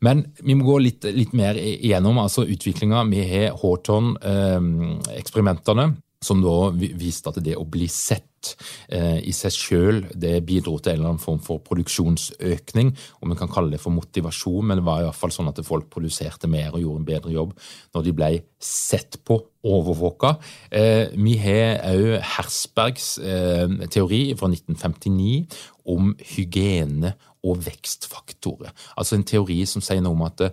Men 0.00 0.26
vi 0.42 0.54
må 0.58 0.64
gå 0.66 0.78
litt, 0.82 1.04
litt 1.04 1.32
mer 1.32 1.54
igjennom 1.56 2.18
altså 2.18 2.46
utviklinga. 2.46 3.04
Vi 3.10 3.22
har 3.30 3.50
Horton-eksperimentene. 3.62 5.82
eh, 5.82 5.90
som 6.22 6.42
da 6.42 6.70
viste 6.72 7.30
at 7.30 7.40
det 7.44 7.56
å 7.58 7.66
bli 7.68 7.88
sett 7.90 8.54
eh, 8.88 9.18
i 9.26 9.32
seg 9.34 9.54
sjøl 9.54 10.00
bidro 10.46 10.76
til 10.78 10.94
en 10.94 11.00
eller 11.00 11.10
annen 11.12 11.22
form 11.22 11.40
for 11.42 11.62
produksjonsøkning. 11.66 12.92
Om 13.20 13.34
vi 13.34 13.38
kan 13.38 13.50
kalle 13.52 13.74
det 13.74 13.82
for 13.82 13.94
motivasjon, 13.94 14.68
men 14.68 14.80
det 14.80 14.86
var 14.86 15.02
i 15.02 15.08
hvert 15.08 15.18
fall 15.18 15.34
sånn 15.34 15.50
at 15.52 15.62
folk 15.66 15.88
produserte 15.92 16.50
mer 16.50 16.72
og 16.72 16.82
gjorde 16.82 17.02
en 17.02 17.10
bedre 17.10 17.34
jobb 17.34 17.56
når 17.94 18.06
de 18.06 18.14
ble 18.18 18.30
sett 18.62 19.20
på, 19.26 19.40
overvåka. 19.62 20.36
Eh, 20.74 21.12
vi 21.14 21.36
har 21.38 21.82
òg 21.92 22.16
Hersbergs 22.36 23.12
eh, 23.22 23.76
teori 23.92 24.24
fra 24.38 24.50
1959 24.50 25.44
om 25.92 26.14
hygiene 26.34 27.14
og 27.42 27.62
vekstfaktorer. 27.66 28.70
Altså 28.98 29.18
en 29.18 29.26
teori 29.26 29.62
som 29.66 29.82
sier 29.82 30.02
noe 30.02 30.14
om 30.14 30.26
at 30.28 30.44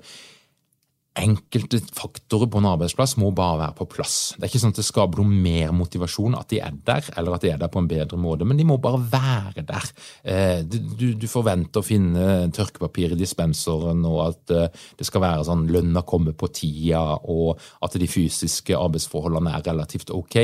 enkelte 1.17 1.79
faktorer 1.95 2.47
på 2.51 2.59
en 2.61 2.67
arbeidsplass 2.69 3.15
må 3.19 3.31
bare 3.35 3.57
være 3.63 3.75
på 3.79 3.87
plass. 3.91 4.15
Det 4.37 4.45
er 4.45 4.51
ikke 4.51 4.61
sånn 4.61 4.73
at 4.75 4.79
det 4.79 4.85
skaper 4.87 5.21
noe 5.21 5.39
mer 5.47 5.73
motivasjon 5.75 6.37
at 6.37 6.51
de 6.53 6.61
er 6.63 6.75
der, 6.85 7.09
eller 7.17 7.35
at 7.35 7.45
de 7.45 7.51
er 7.53 7.59
der 7.61 7.71
på 7.73 7.81
en 7.81 7.89
bedre 7.89 8.19
måte, 8.21 8.47
men 8.47 8.59
de 8.59 8.67
må 8.67 8.77
bare 8.81 9.01
være 9.01 9.65
der. 9.67 9.89
Eh, 10.23 10.61
du, 10.63 11.11
du 11.19 11.27
forventer 11.31 11.81
å 11.81 11.85
finne 11.85 12.27
tørkepapir 12.55 13.15
i 13.15 13.19
dispenseren, 13.19 14.05
og 14.07 14.21
at 14.27 14.55
eh, 14.55 14.85
det 14.99 15.09
skal 15.09 15.25
være 15.25 15.47
sånn 15.49 15.67
lønna 15.73 16.05
kommer 16.07 16.37
på 16.37 16.51
tida, 16.61 17.03
og 17.25 17.59
at 17.83 17.99
de 17.99 18.09
fysiske 18.09 18.77
arbeidsforholdene 18.77 19.57
er 19.57 19.67
relativt 19.71 20.13
ok. 20.15 20.39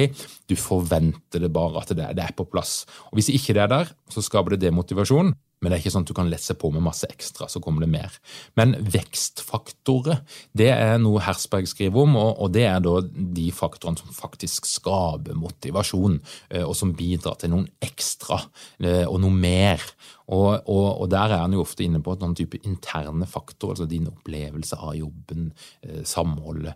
Du 0.50 0.58
forventer 0.60 1.46
det 1.46 1.54
bare 1.54 1.86
at 1.86 1.96
det 1.96 2.12
er 2.12 2.36
på 2.36 2.50
plass. 2.50 2.84
Og 3.12 3.20
Hvis 3.20 3.32
ikke 3.34 3.56
det 3.56 3.68
er 3.68 3.74
der, 3.78 3.96
så 4.12 4.24
skaper 4.26 4.56
det 4.56 4.66
demotivasjon. 4.66 5.36
Men 5.62 5.72
det 5.72 5.78
er 5.78 5.84
ikke 5.84 5.94
sånn 5.96 6.04
at 6.06 6.10
du 6.12 6.18
kan 6.18 6.30
lesse 6.30 6.54
på 6.60 6.70
med 6.74 6.84
masse 6.84 7.08
ekstra, 7.10 7.48
så 7.50 7.62
kommer 7.64 7.86
det 7.86 7.92
mer. 7.94 8.18
Men 8.60 8.76
vekstfaktorer, 8.92 10.20
det 10.58 10.68
er 10.74 11.00
noe 11.02 11.24
Hersberg 11.24 11.70
skriver 11.72 12.04
om, 12.04 12.18
og 12.20 12.52
det 12.54 12.66
er 12.68 12.84
da 12.84 13.00
de 13.06 13.48
faktorene 13.56 14.02
som 14.02 14.12
faktisk 14.14 14.68
skaper 14.70 15.38
motivasjon, 15.40 16.20
eh, 16.52 16.66
og 16.66 16.76
som 16.78 16.94
bidrar 16.98 17.40
til 17.42 17.56
noen 17.56 17.66
ekstra 17.84 18.42
eh, 18.84 19.06
og 19.08 19.18
noe 19.24 19.34
mer. 19.34 19.82
Og, 20.26 20.52
og, 20.70 20.86
og 21.06 21.10
der 21.14 21.34
er 21.38 21.46
han 21.46 21.56
jo 21.56 21.64
ofte 21.64 21.86
inne 21.86 22.04
på 22.04 22.18
noen 22.20 22.36
type 22.38 22.60
interne 22.66 23.28
faktorer, 23.30 23.78
altså 23.78 23.90
din 23.90 24.10
opplevelse 24.12 24.78
av 24.78 24.96
jobben, 25.00 25.50
eh, 25.86 26.04
samholdet 26.06 26.76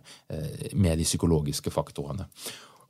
med 0.78 0.98
de 0.98 1.06
psykologiske 1.06 1.72
faktorene. 1.74 2.26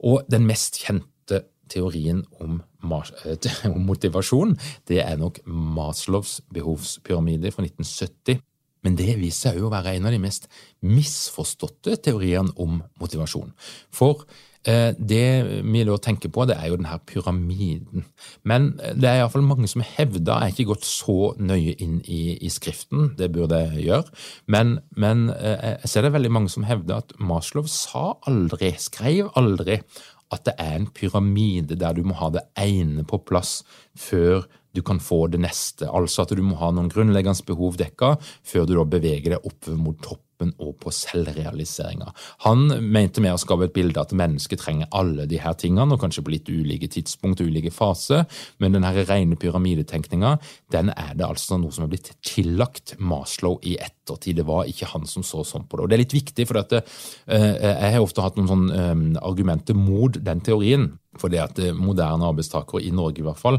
Og 0.07 0.25
den 0.31 0.47
mest 0.49 0.79
kjente 0.81 1.45
teorien 1.71 2.25
om, 2.41 2.61
eh, 2.83 3.51
om, 3.75 3.81
motivasjon, 3.89 4.57
det 4.91 5.03
er 5.05 5.19
nok 5.21 5.43
Maslows 5.47 6.41
behovspyramide 6.53 7.55
fra 7.55 7.67
1970. 7.67 8.43
Men 8.81 8.95
det 8.97 9.19
viser 9.21 9.53
seg 9.53 9.65
å 9.65 9.73
være 9.73 9.99
en 9.99 10.07
av 10.09 10.15
de 10.15 10.21
mest 10.23 10.47
misforståtte 10.81 11.99
teoriene 12.01 12.55
om 12.57 12.79
motivasjon. 13.03 13.51
For 13.93 14.23
eh, 14.65 14.97
det 14.97 15.61
vi 15.61 15.83
da 15.85 15.99
tenker 16.01 16.33
på, 16.33 16.47
det 16.49 16.57
er 16.57 16.71
jo 16.71 16.79
denne 16.79 16.97
pyramiden. 17.05 18.07
Men 18.49 18.71
eh, 18.81 18.95
det 18.97 19.11
er 19.11 19.21
iallfall 19.21 19.45
mange 19.45 19.69
som 19.69 19.85
hevder, 19.85 20.33
jeg 20.33 20.47
har 20.47 20.55
ikke 20.55 20.71
gått 20.73 20.89
så 20.89 21.35
nøye 21.37 21.77
inn 21.77 21.99
i, 22.09 22.39
i 22.41 22.49
skriften, 22.49 23.11
det 23.21 23.29
burde 23.37 23.61
jeg 23.67 23.85
gjøre, 23.91 24.17
men, 24.49 24.79
men 24.97 25.29
jeg 25.29 25.93
ser 25.93 26.09
det 26.09 26.15
veldig 26.17 26.33
mange 26.39 26.55
som 26.57 26.65
hevder 26.65 27.05
at 27.05 27.13
Maslow 27.21 27.69
sa 27.69 28.15
aldri, 28.33 28.73
skrev 28.81 29.29
aldri, 29.37 29.83
at 30.31 30.47
det 30.47 30.55
er 30.63 30.79
en 30.79 30.89
pyramide 30.95 31.79
der 31.79 31.97
du 31.97 32.05
må 32.07 32.17
ha 32.21 32.31
det 32.35 32.47
ene 32.61 33.05
på 33.09 33.19
plass 33.27 33.61
før 33.99 34.47
du 34.77 34.83
kan 34.87 35.01
få 35.03 35.25
det 35.33 35.41
neste. 35.43 35.89
Altså 35.91 36.23
at 36.23 36.35
du 36.37 36.43
må 36.47 36.59
ha 36.61 36.71
noen 36.71 36.91
grunnleggende 36.93 37.47
behov 37.47 37.79
dekka 37.81 38.15
før 38.47 38.69
du 38.69 38.77
da 38.79 38.87
beveger 38.87 39.35
deg 39.35 39.47
opp 39.47 39.73
mot 39.75 39.99
toppen 39.99 40.30
og 40.59 40.75
på 40.81 40.93
selvrealiseringa. 40.95 42.11
Han 42.47 42.67
mente 42.81 43.23
med 43.23 43.35
å 43.35 43.41
skape 43.41 43.69
et 43.69 43.75
bilde 43.77 44.01
at 44.01 44.15
mennesket 44.17 44.63
trenger 44.63 44.91
alle 44.97 45.27
de 45.31 45.41
her 45.43 45.57
tingene, 45.61 45.95
og 45.95 46.01
kanskje 46.03 46.25
på 46.25 46.35
litt 46.35 46.49
ulike 46.51 46.89
tidspunkt 46.91 47.43
og 47.43 47.51
ulike 47.51 47.73
faser, 47.75 48.25
men 48.59 48.77
den 48.77 48.87
her 48.87 49.03
rene 49.09 49.39
pyramidetenkninga, 49.41 50.37
den 50.73 50.93
er 50.97 51.13
det 51.19 51.29
altså 51.29 51.61
noe 51.61 51.75
som 51.75 51.87
er 51.87 51.93
blitt 51.93 52.13
tillagt 52.27 52.97
Maslow 52.99 53.61
i 53.67 53.77
ettertid. 53.81 54.41
Det 54.41 54.49
var 54.49 54.69
ikke 54.71 54.91
han 54.95 55.07
som 55.11 55.27
så 55.27 55.45
sånn 55.47 55.69
på 55.69 55.79
det. 55.79 55.85
Og 55.85 55.93
det 55.93 55.99
er 55.99 56.05
litt 56.05 56.17
viktig, 56.17 56.49
for 56.49 56.61
det, 56.61 56.83
uh, 57.31 57.55
jeg 57.61 57.95
har 57.95 58.03
ofte 58.03 58.25
hatt 58.25 58.41
noen 58.41 58.51
sånne 58.51 58.91
um, 58.91 59.07
argumenter 59.21 59.79
mot 59.79 60.17
den 60.17 60.45
teorien. 60.47 60.91
For 61.21 61.33
det 61.33 61.41
at 61.43 61.59
moderne 61.75 62.29
arbeidstakere, 62.29 62.85
i 62.87 62.93
Norge 62.95 63.21
i 63.21 63.27
hvert 63.27 63.41
fall, 63.41 63.59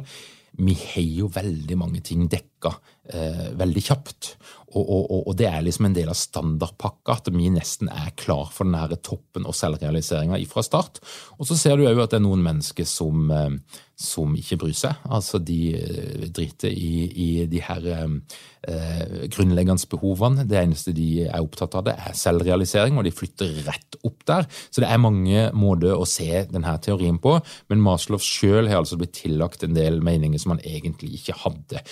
vi 0.60 0.74
har 0.76 1.06
jo 1.06 1.30
veldig 1.32 1.78
mange 1.80 2.02
ting 2.04 2.26
dekka 2.30 2.74
eh, 3.14 3.52
veldig 3.58 3.84
kjapt. 3.86 4.34
Og, 4.72 4.84
og, 4.84 5.28
og, 5.28 5.32
det 5.40 5.48
er 5.48 5.64
liksom 5.64 5.88
en 5.88 5.96
del 5.96 6.12
av 6.12 6.20
standardpakka 6.20 7.18
at 7.18 7.30
vi 7.34 7.50
nesten 7.52 7.90
er 7.92 8.12
klar 8.20 8.52
for 8.54 8.68
den 8.68 9.00
toppen 9.04 9.48
og 9.48 9.56
selvrealiseringa 9.58 10.40
fra 10.52 10.64
start. 10.64 11.02
Og 11.40 11.48
så 11.48 11.58
ser 11.60 11.80
du 11.80 11.88
òg 11.88 12.04
at 12.04 12.14
det 12.14 12.22
er 12.22 12.28
noen 12.28 12.44
mennesker 12.46 12.88
som, 12.88 13.32
eh, 13.32 13.80
som 14.02 14.34
ikke 14.38 14.58
bryr 14.64 14.76
seg. 14.78 14.98
Altså 15.14 15.40
de 15.44 15.60
eh, 15.78 16.26
driter 16.34 16.74
i, 16.74 17.06
i 17.08 17.28
de 17.50 17.62
her 17.64 17.88
eh, 17.92 19.28
grunnleggende 19.32 19.88
behovene. 19.92 20.46
Det 20.50 20.58
eneste 20.60 20.94
de 20.98 21.28
er 21.28 21.40
opptatt 21.40 21.78
av, 21.78 21.86
det 21.88 21.96
er 21.96 22.18
selvrealisering, 22.18 22.98
og 22.98 23.08
de 23.08 23.14
flytter 23.16 23.54
rett 23.68 24.00
opp 24.08 24.26
der. 24.30 24.50
Så 24.70 24.84
det 24.84 24.90
er 24.90 25.02
mange 25.02 25.48
måter 25.58 25.96
å 25.96 26.08
se 26.10 26.46
denne 26.52 26.76
teorien 26.84 27.22
på, 27.22 27.38
men 27.72 27.86
Maslow 27.86 28.22
sjøl 28.22 28.70
har 28.72 28.82
altså 28.82 29.00
blitt 29.00 29.16
tillagt 29.22 29.66
en 29.68 29.78
del 29.78 30.02
meninger 30.04 30.42
som 30.42 30.56
han 30.56 30.66
egentlig 30.66 31.16
ikke 31.22 31.38
hadde. 31.46 31.86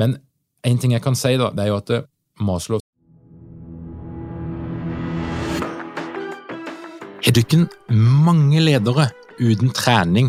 Men 0.00 0.18
en 0.64 0.80
ting 0.80 0.94
jeg 0.96 1.04
kan 1.04 1.16
si, 1.18 1.36
da, 1.40 1.50
det 1.54 1.66
er 1.66 1.72
jo 1.72 1.80
at 1.82 1.94
eh, 1.96 2.08
Maslow 2.44 2.80
Er 7.24 7.38
ikke 7.40 7.64
mange 7.88 8.60
ledere 8.60 9.08
uten 9.40 9.70
trening 9.74 10.28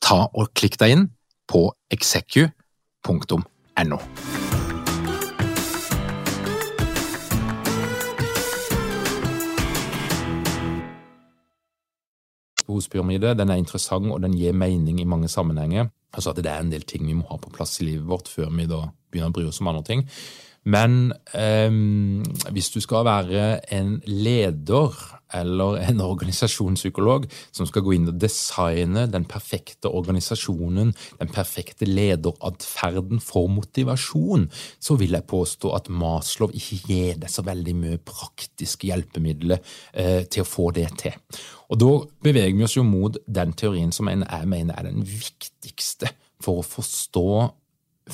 ta 0.00 0.26
og 0.32 0.50
klikk 0.56 0.78
deg 0.80 0.96
inn 0.96 1.06
på 1.50 1.66
execu.no. 1.92 3.40
Behovspyramide 12.70 13.34
den 13.34 13.50
er 13.50 13.58
interessant 13.58 14.12
og 14.12 14.20
den 14.22 14.36
gir 14.38 14.54
mening 14.54 15.00
i 15.00 15.08
mange 15.08 15.28
sammenhenger. 15.28 15.90
Altså 16.14 16.30
at 16.30 16.36
Det 16.36 16.46
er 16.46 16.60
en 16.60 16.70
del 16.70 16.82
ting 16.82 17.06
vi 17.06 17.14
må 17.14 17.26
ha 17.30 17.36
på 17.36 17.50
plass 17.50 17.80
i 17.80 17.84
livet 17.84 18.08
vårt 18.08 18.28
før 18.28 18.50
vi 18.50 18.66
da 18.66 18.88
begynner 19.10 19.30
å 19.30 19.34
bry 19.34 19.44
oss 19.46 19.60
om 19.60 19.68
andre 19.68 19.82
ting. 19.82 20.06
Men 20.64 21.14
eh, 21.32 21.70
hvis 22.52 22.70
du 22.74 22.80
skal 22.84 23.06
være 23.08 23.44
en 23.72 23.96
leder 24.04 24.92
eller 25.34 25.78
en 25.88 26.00
organisasjonspsykolog 26.12 27.26
som 27.52 27.68
skal 27.68 27.84
gå 27.86 27.94
inn 27.96 28.08
og 28.10 28.18
designe 28.20 29.06
den 29.10 29.26
perfekte 29.30 29.90
organisasjonen, 29.90 30.92
den 31.20 31.32
perfekte 31.32 31.88
lederatferden 31.88 33.22
for 33.24 33.50
motivasjon, 33.52 34.48
så 34.80 34.98
vil 35.00 35.16
jeg 35.16 35.28
påstå 35.30 35.72
at 35.76 35.90
Maslow 35.92 36.52
ikke 36.52 36.80
gir 36.88 37.22
deg 37.22 37.32
så 37.32 37.44
veldig 37.46 37.76
mye 37.78 38.02
praktiske 38.04 38.90
hjelpemidler 38.90 39.62
eh, 39.94 40.26
til 40.28 40.44
å 40.44 40.50
få 40.50 40.70
det 40.76 40.90
til. 41.00 41.16
Og 41.70 41.78
Da 41.80 41.92
beveger 42.26 42.56
vi 42.58 42.66
oss 42.66 42.76
jo 42.76 42.84
mot 42.84 43.16
den 43.26 43.54
teorien 43.54 43.92
som 43.94 44.10
jeg 44.10 44.26
mener 44.50 44.74
er 44.74 44.90
den 44.90 45.06
viktigste 45.06 46.10
for 46.42 46.60
å 46.60 46.66
forstå 46.66 47.30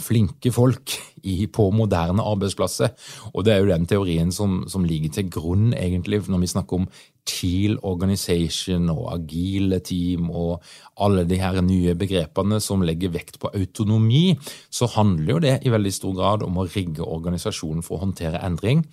flinke 0.00 0.52
folk 0.54 0.94
i, 1.26 1.46
på 1.46 1.68
moderne 1.74 2.24
arbeidsplasser. 2.24 2.94
Og 3.34 3.44
det 3.46 3.54
er 3.54 3.62
jo 3.62 3.72
den 3.72 3.86
teorien 3.90 4.32
som, 4.34 4.64
som, 4.70 4.86
ligger 4.86 5.16
til 5.16 5.30
grunn 5.32 5.72
egentlig 5.74 6.22
når 6.30 6.42
vi 6.44 6.50
snakker 6.52 6.80
om 6.82 6.88
teal 7.26 7.74
organization 7.82 8.86
og 8.92 9.08
agile 9.16 9.80
team 9.82 10.28
og 10.30 10.62
alle 11.02 11.24
de 11.26 11.40
her 11.40 11.58
nye 11.66 11.96
begrepene 11.98 12.60
som 12.62 12.84
legger 12.86 13.10
vekt 13.16 13.40
på 13.42 13.50
autonomi, 13.50 14.36
så 14.70 14.86
handler 14.94 15.32
jo 15.32 15.42
det 15.42 15.56
i 15.66 15.72
veldig 15.74 15.94
stor 15.94 16.14
grad 16.16 16.46
om 16.46 16.60
å 16.60 16.68
rigge 16.68 17.02
organisasjonen 17.02 17.82
for 17.86 17.98
å 17.98 18.04
håndtere 18.06 18.44
endring. 18.46 18.84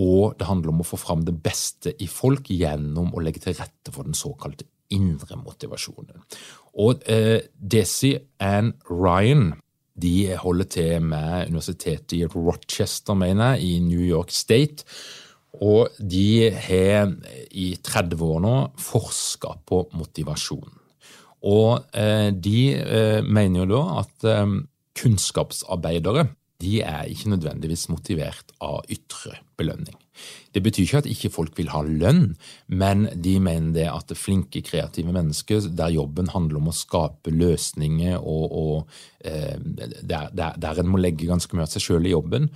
Og 0.00 0.36
det 0.36 0.48
handler 0.48 0.72
om 0.72 0.80
å 0.84 0.88
få 0.88 0.98
fram 1.00 1.24
det 1.24 1.36
beste 1.44 1.92
i 2.00 2.08
folk 2.08 2.50
gjennom 2.52 3.14
å 3.16 3.22
legge 3.24 3.44
til 3.44 3.56
rette 3.56 3.92
for 3.92 4.08
den 4.08 4.16
såkalte 4.16 4.68
indre 4.94 5.38
motivasjonen. 5.40 6.20
Og 6.82 7.06
eh, 7.10 7.40
Desi 7.56 8.14
Ann 8.42 8.74
Ryan 8.90 9.54
de 9.96 10.36
holder 10.36 10.68
til 10.76 11.04
med 11.04 11.48
universitetet 11.48 12.16
i 12.18 12.24
Rochester, 12.28 13.16
mener 13.16 13.56
jeg, 13.56 13.62
i 13.64 13.78
New 13.80 14.02
York 14.02 14.30
State. 14.34 14.84
Og 15.64 15.88
de 15.96 16.50
har 16.52 17.12
i 17.50 17.70
30 17.80 18.24
år 18.24 18.42
nå 18.44 18.56
forska 18.76 19.56
på 19.68 19.86
motivasjon. 19.96 20.72
Og 21.46 21.86
eh, 21.96 22.30
de 22.32 22.60
eh, 22.76 23.20
mener 23.24 23.62
jo 23.62 23.68
da 23.70 23.82
at 24.02 24.26
eh, 24.28 24.56
kunnskapsarbeidere 24.96 26.26
de 26.60 26.80
er 26.80 27.08
ikke 27.12 27.34
nødvendigvis 27.34 27.88
motivert 27.92 28.52
av 28.64 28.84
ytre 28.92 29.36
belønning. 29.60 29.96
Det 30.54 30.62
betyr 30.64 30.84
ikke 30.84 31.02
at 31.02 31.10
ikke 31.10 31.32
folk 31.34 31.58
vil 31.58 31.70
ha 31.72 31.82
lønn, 31.86 32.34
men 32.68 33.06
de 33.12 33.36
mener 33.42 33.74
det 33.76 33.86
at 33.90 34.14
flinke, 34.18 34.62
kreative 34.66 35.12
mennesker, 35.14 35.68
der 35.76 35.94
jobben 35.94 36.30
handler 36.32 36.60
om 36.60 36.70
å 36.72 36.76
skape 36.76 37.34
løsninger, 37.34 38.18
og, 38.18 38.56
og 38.56 39.26
eh, 39.26 39.56
der, 39.60 40.30
der, 40.32 40.58
der, 40.62 40.80
en 40.80 40.90
må 40.92 41.00
legge 41.02 41.28
ganske 41.28 41.56
mye 41.56 41.66
av 41.66 41.72
seg 41.74 41.84
sjøl 41.84 42.08
i 42.08 42.14
jobben, 42.14 42.50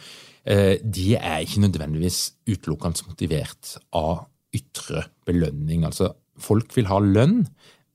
eh, 0.44 0.76
de 0.80 1.14
er 1.18 1.44
ikke 1.44 1.64
nødvendigvis 1.66 2.22
utelukkende 2.48 3.08
motivert 3.10 3.76
av 3.96 4.26
ytre 4.56 5.06
belønning. 5.28 5.84
Altså, 5.86 6.14
folk 6.40 6.74
vil 6.76 6.90
ha 6.90 6.98
lønn, 7.04 7.44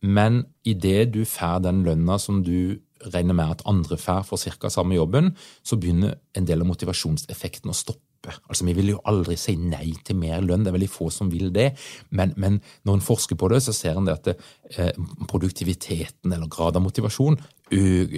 men 0.06 0.44
idet 0.68 1.14
du 1.16 1.24
får 1.26 1.64
den 1.66 1.84
lønna 1.88 2.20
som 2.22 2.44
du 2.46 2.78
regner 3.14 3.36
med 3.38 3.58
at 3.58 3.64
andre 3.70 3.98
får 4.00 4.24
for 4.30 4.38
ca. 4.38 4.70
samme 4.70 4.96
jobben, 4.96 5.36
så 5.64 5.78
begynner 5.78 6.16
en 6.36 6.46
del 6.48 6.64
av 6.64 6.70
motivasjonseffekten 6.70 7.70
å 7.70 7.78
stoppe 7.78 8.05
oppe. 8.26 8.42
Altså, 8.50 8.66
Vi 8.66 8.74
vil 8.74 8.94
jo 8.96 9.02
aldri 9.06 9.38
si 9.38 9.56
nei 9.56 9.94
til 10.04 10.18
mer 10.20 10.42
lønn, 10.42 10.66
det 10.66 10.74
er 10.74 10.80
veldig 10.80 10.92
få 10.92 11.10
som 11.14 11.32
vil 11.32 11.54
det. 11.54 11.72
Men, 12.10 12.34
men 12.38 12.62
når 12.86 13.00
en 13.00 13.06
forsker 13.06 13.36
på 13.36 13.50
det, 13.50 13.62
så 13.64 13.74
ser 13.74 13.98
en 13.98 14.10
at 14.10 14.26
det, 14.26 14.38
eh, 14.78 14.94
produktiviteten 15.28 16.34
eller 16.34 16.48
grad 16.48 16.76
av 16.76 16.84
motivasjon 16.86 17.40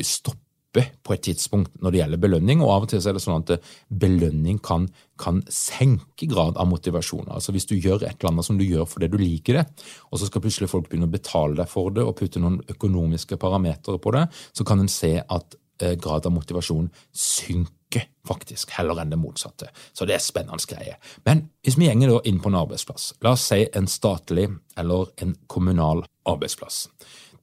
stopper 0.03 0.91
på 1.03 1.13
et 1.13 1.23
tidspunkt 1.23 1.71
når 1.81 1.91
det 1.91 1.99
gjelder 2.01 2.19
belønning, 2.21 2.61
og 2.61 2.69
av 2.69 2.85
og 2.85 2.89
til 2.91 2.99
er 3.01 3.15
det 3.15 3.23
sånn 3.23 3.41
at 3.41 3.53
eh, 3.55 3.69
belønning 3.89 4.59
kan, 4.59 4.87
kan 5.17 5.41
senke 5.49 6.27
grad 6.29 6.57
av 6.57 6.67
motivasjon. 6.69 7.29
Altså 7.31 7.51
Hvis 7.55 7.67
du 7.69 7.75
gjør 7.75 8.03
et 8.03 8.17
eller 8.19 8.33
annet 8.33 8.45
som 8.45 8.59
du 8.59 8.65
gjør 8.65 8.85
fordi 8.85 9.09
du 9.11 9.17
liker 9.17 9.61
det, 9.61 9.65
og 10.11 10.19
så 10.19 10.27
skal 10.27 10.43
plutselig 10.43 10.69
folk 10.71 10.89
begynne 10.89 11.09
å 11.09 11.15
betale 11.15 11.57
deg 11.57 11.71
for 11.71 11.95
det 11.95 12.05
og 12.05 12.17
putte 12.19 12.41
noen 12.43 12.61
økonomiske 12.67 13.39
parametere 13.41 13.99
på 13.99 14.13
det, 14.15 14.27
så 14.53 14.67
kan 14.67 14.83
en 14.83 14.91
se 14.91 15.15
at 15.21 15.57
eh, 15.81 15.95
grad 15.95 16.27
av 16.27 16.35
motivasjon 16.35 16.91
synker 17.15 17.76
faktisk, 18.27 18.73
heller 18.75 18.99
enn 19.01 19.11
det 19.13 19.19
motsatte. 19.19 19.69
Så 19.93 20.05
det 20.05 20.17
er 20.17 20.23
spennende 20.23 20.67
greier. 20.67 20.97
Men 21.25 21.47
hvis 21.63 21.77
vi 21.79 21.87
gjenger 21.87 22.19
inn 22.27 22.41
på 22.43 22.51
en 22.51 22.59
arbeidsplass, 22.59 23.13
la 23.23 23.35
oss 23.37 23.47
si 23.47 23.63
en 23.73 23.87
statlig 23.87 24.49
eller 24.77 25.13
en 25.23 25.35
kommunal 25.47 26.03
arbeidsplass 26.27 26.87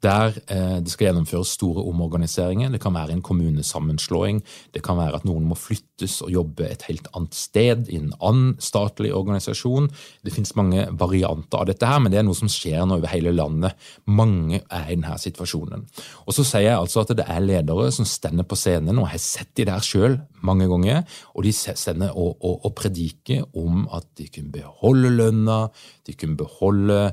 der 0.04 0.36
eh, 0.52 0.78
det 0.84 0.92
skal 0.92 1.08
gjennomføres 1.08 1.54
store 1.56 1.82
omorganiseringer. 1.88 2.72
Det 2.72 2.80
kan 2.82 2.94
være 2.94 3.14
en 3.16 3.22
kommunesammenslåing, 3.24 4.42
det 4.74 4.82
kan 4.84 4.98
være 5.00 5.20
at 5.20 5.26
noen 5.28 5.48
må 5.48 5.56
flyttes 5.58 6.20
og 6.24 6.32
jobbe 6.32 6.68
et 6.68 6.84
helt 6.88 7.08
annet 7.14 7.36
sted 7.38 7.88
i 7.88 7.98
en 8.00 8.12
annen 8.20 8.54
statlig 8.62 9.14
organisasjon. 9.16 9.88
Det 10.24 10.34
finnes 10.34 10.54
mange 10.58 10.86
varianter 11.00 11.60
av 11.60 11.68
dette, 11.70 11.88
her, 11.88 12.02
men 12.02 12.12
det 12.12 12.20
er 12.20 12.26
noe 12.28 12.38
som 12.38 12.50
skjer 12.50 12.84
nå 12.84 12.98
over 13.00 13.12
hele 13.12 13.34
landet. 13.34 13.74
Mange 14.06 14.62
er 14.62 14.86
i 14.88 14.96
denne 14.98 15.16
situasjonen. 15.20 15.86
Og 16.26 16.36
Så 16.36 16.44
sier 16.46 16.68
jeg 16.68 16.78
altså 16.78 17.04
at 17.04 17.14
det 17.16 17.26
er 17.28 17.44
ledere 17.44 17.90
som 17.94 18.08
stender 18.08 18.46
på 18.48 18.58
scenen, 18.58 18.98
og 18.98 19.08
jeg 19.08 19.16
har 19.16 19.24
sett 19.24 19.52
de 19.56 19.68
der 19.68 19.84
sjøl 19.84 20.18
mange 20.44 20.68
ganger, 20.68 21.04
og 21.34 21.46
de 21.46 21.52
stender 21.54 22.12
og, 22.12 22.36
og, 22.44 22.66
og 22.68 22.74
prediker 22.76 23.44
om 23.56 23.86
at 23.94 24.06
de 24.18 24.28
kunne 24.28 24.52
beholde 24.52 25.12
lønna, 25.14 25.60
de 26.04 26.16
kunne 26.18 26.36
beholde 26.36 27.00
Eh, 27.04 27.12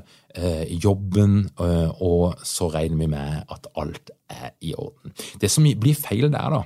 jobben, 0.82 1.50
eh, 1.60 2.02
og 2.02 2.38
så 2.46 2.70
regner 2.72 3.02
vi 3.02 3.10
med 3.12 3.42
at 3.52 3.66
alt 3.76 4.12
er 4.30 4.52
i 4.60 4.74
orden. 4.74 5.12
Det 5.40 5.50
som 5.50 5.64
blir 5.64 5.98
feil 5.98 6.30
der, 6.32 6.56
da, 6.56 6.62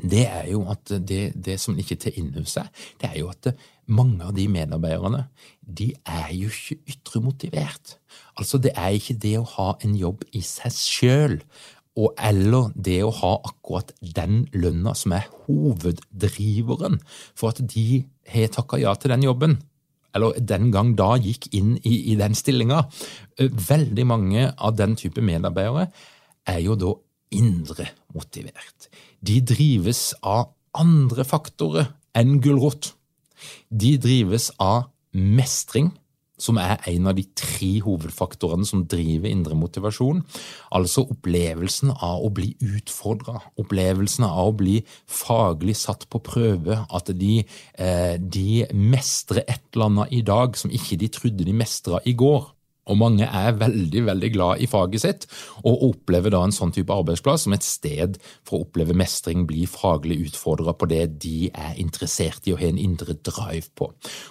det 0.00 0.24
er 0.26 0.46
jo 0.50 0.64
at 0.72 0.92
det, 1.08 1.32
det 1.36 1.58
som 1.60 1.76
ikke 1.78 1.98
tar 2.00 2.16
inn 2.16 2.32
over 2.32 2.48
seg, 2.48 2.70
det 3.00 3.10
er 3.10 3.18
jo 3.20 3.28
at 3.32 3.52
mange 3.90 4.24
av 4.24 4.32
de 4.36 4.46
medarbeiderne 4.48 5.24
de 5.60 5.90
er 6.06 6.30
jo 6.36 6.48
ikke 6.48 6.78
ytre 6.94 7.22
motivert. 7.24 7.96
Altså, 8.38 8.58
det 8.58 8.72
er 8.76 8.96
ikke 8.96 9.18
det 9.20 9.36
å 9.40 9.48
ha 9.56 9.74
en 9.84 9.96
jobb 9.98 10.24
i 10.32 10.42
seg 10.46 10.74
sjøl, 10.74 11.36
og 11.98 12.14
eller 12.22 12.70
det 12.78 13.00
å 13.04 13.10
ha 13.12 13.32
akkurat 13.44 13.90
den 14.00 14.44
lønna 14.54 14.94
som 14.96 15.12
er 15.16 15.26
hoveddriveren 15.44 17.00
for 17.34 17.50
at 17.50 17.60
de 17.72 18.04
har 18.30 18.52
takka 18.54 18.78
ja 18.80 18.94
til 18.94 19.12
den 19.12 19.26
jobben 19.26 19.58
eller 20.14 20.38
den 20.40 20.70
gang 20.74 20.94
da 20.98 21.14
gikk 21.20 21.50
inn 21.56 21.76
i, 21.82 22.12
i 22.12 22.16
den 22.18 22.34
stillinga. 22.38 22.84
Eh, 23.38 23.50
veldig 23.50 24.06
mange 24.08 24.48
av 24.56 24.76
den 24.78 24.96
type 25.00 25.22
medarbeidere 25.24 25.90
er 26.50 26.60
jo 26.64 26.76
da 26.78 26.94
indre 27.36 27.90
motivert. 28.14 28.88
De 29.22 29.38
drives 29.46 30.10
av 30.26 30.50
andre 30.76 31.26
faktorer 31.26 31.92
enn 32.16 32.38
gulrot. 32.42 32.92
De 33.70 33.96
drives 34.00 34.50
av 34.60 34.90
mestring, 35.14 35.90
som 36.40 36.58
er 36.60 36.80
en 36.90 37.10
av 37.10 37.16
de 37.18 37.24
tre 37.36 37.72
hovedfaktorene 37.84 38.66
som 38.68 38.84
driver 38.90 39.30
indre 39.30 39.56
motivasjon. 39.58 40.22
Altså 40.76 41.04
opplevelsen 41.12 41.92
av 41.94 42.24
å 42.24 42.30
bli 42.34 42.52
utfordra, 42.64 43.38
opplevelsen 43.60 44.26
av 44.28 44.50
å 44.50 44.56
bli 44.62 44.78
faglig 45.06 45.76
satt 45.80 46.08
på 46.10 46.22
prøve. 46.24 46.80
At 46.90 47.12
de, 47.16 47.44
eh, 47.78 48.16
de 48.18 48.66
mestrer 48.72 49.44
et 49.46 49.62
eller 49.74 49.90
annet 49.90 50.12
i 50.12 50.22
dag 50.22 50.56
som 50.56 50.70
ikke 50.70 50.98
de 50.98 51.08
trodde 51.08 51.44
de 51.44 51.52
mestra 51.52 52.00
i 52.04 52.12
går. 52.12 52.48
Og 52.90 52.98
mange 53.00 53.26
er 53.26 53.58
veldig 53.60 54.04
veldig 54.08 54.30
glad 54.34 54.62
i 54.64 54.68
faget 54.70 55.04
sitt, 55.04 55.26
og 55.62 55.84
opplever 55.90 56.34
da 56.34 56.42
en 56.44 56.54
sånn 56.54 56.74
type 56.74 56.94
arbeidsplass 56.94 57.46
som 57.46 57.54
et 57.56 57.66
sted 57.66 58.18
for 58.46 58.58
å 58.58 58.66
oppleve 58.66 58.96
mestring, 58.98 59.46
bli 59.48 59.66
faglig 59.70 60.18
utfordra 60.26 60.74
på 60.76 60.88
det 60.90 61.04
de 61.22 61.50
er 61.50 61.78
interessert 61.80 62.46
i 62.48 62.54
og 62.54 62.62
har 62.62 62.72
en 62.72 62.80
indre 62.80 63.16
drive 63.26 63.70
på. 63.78 63.90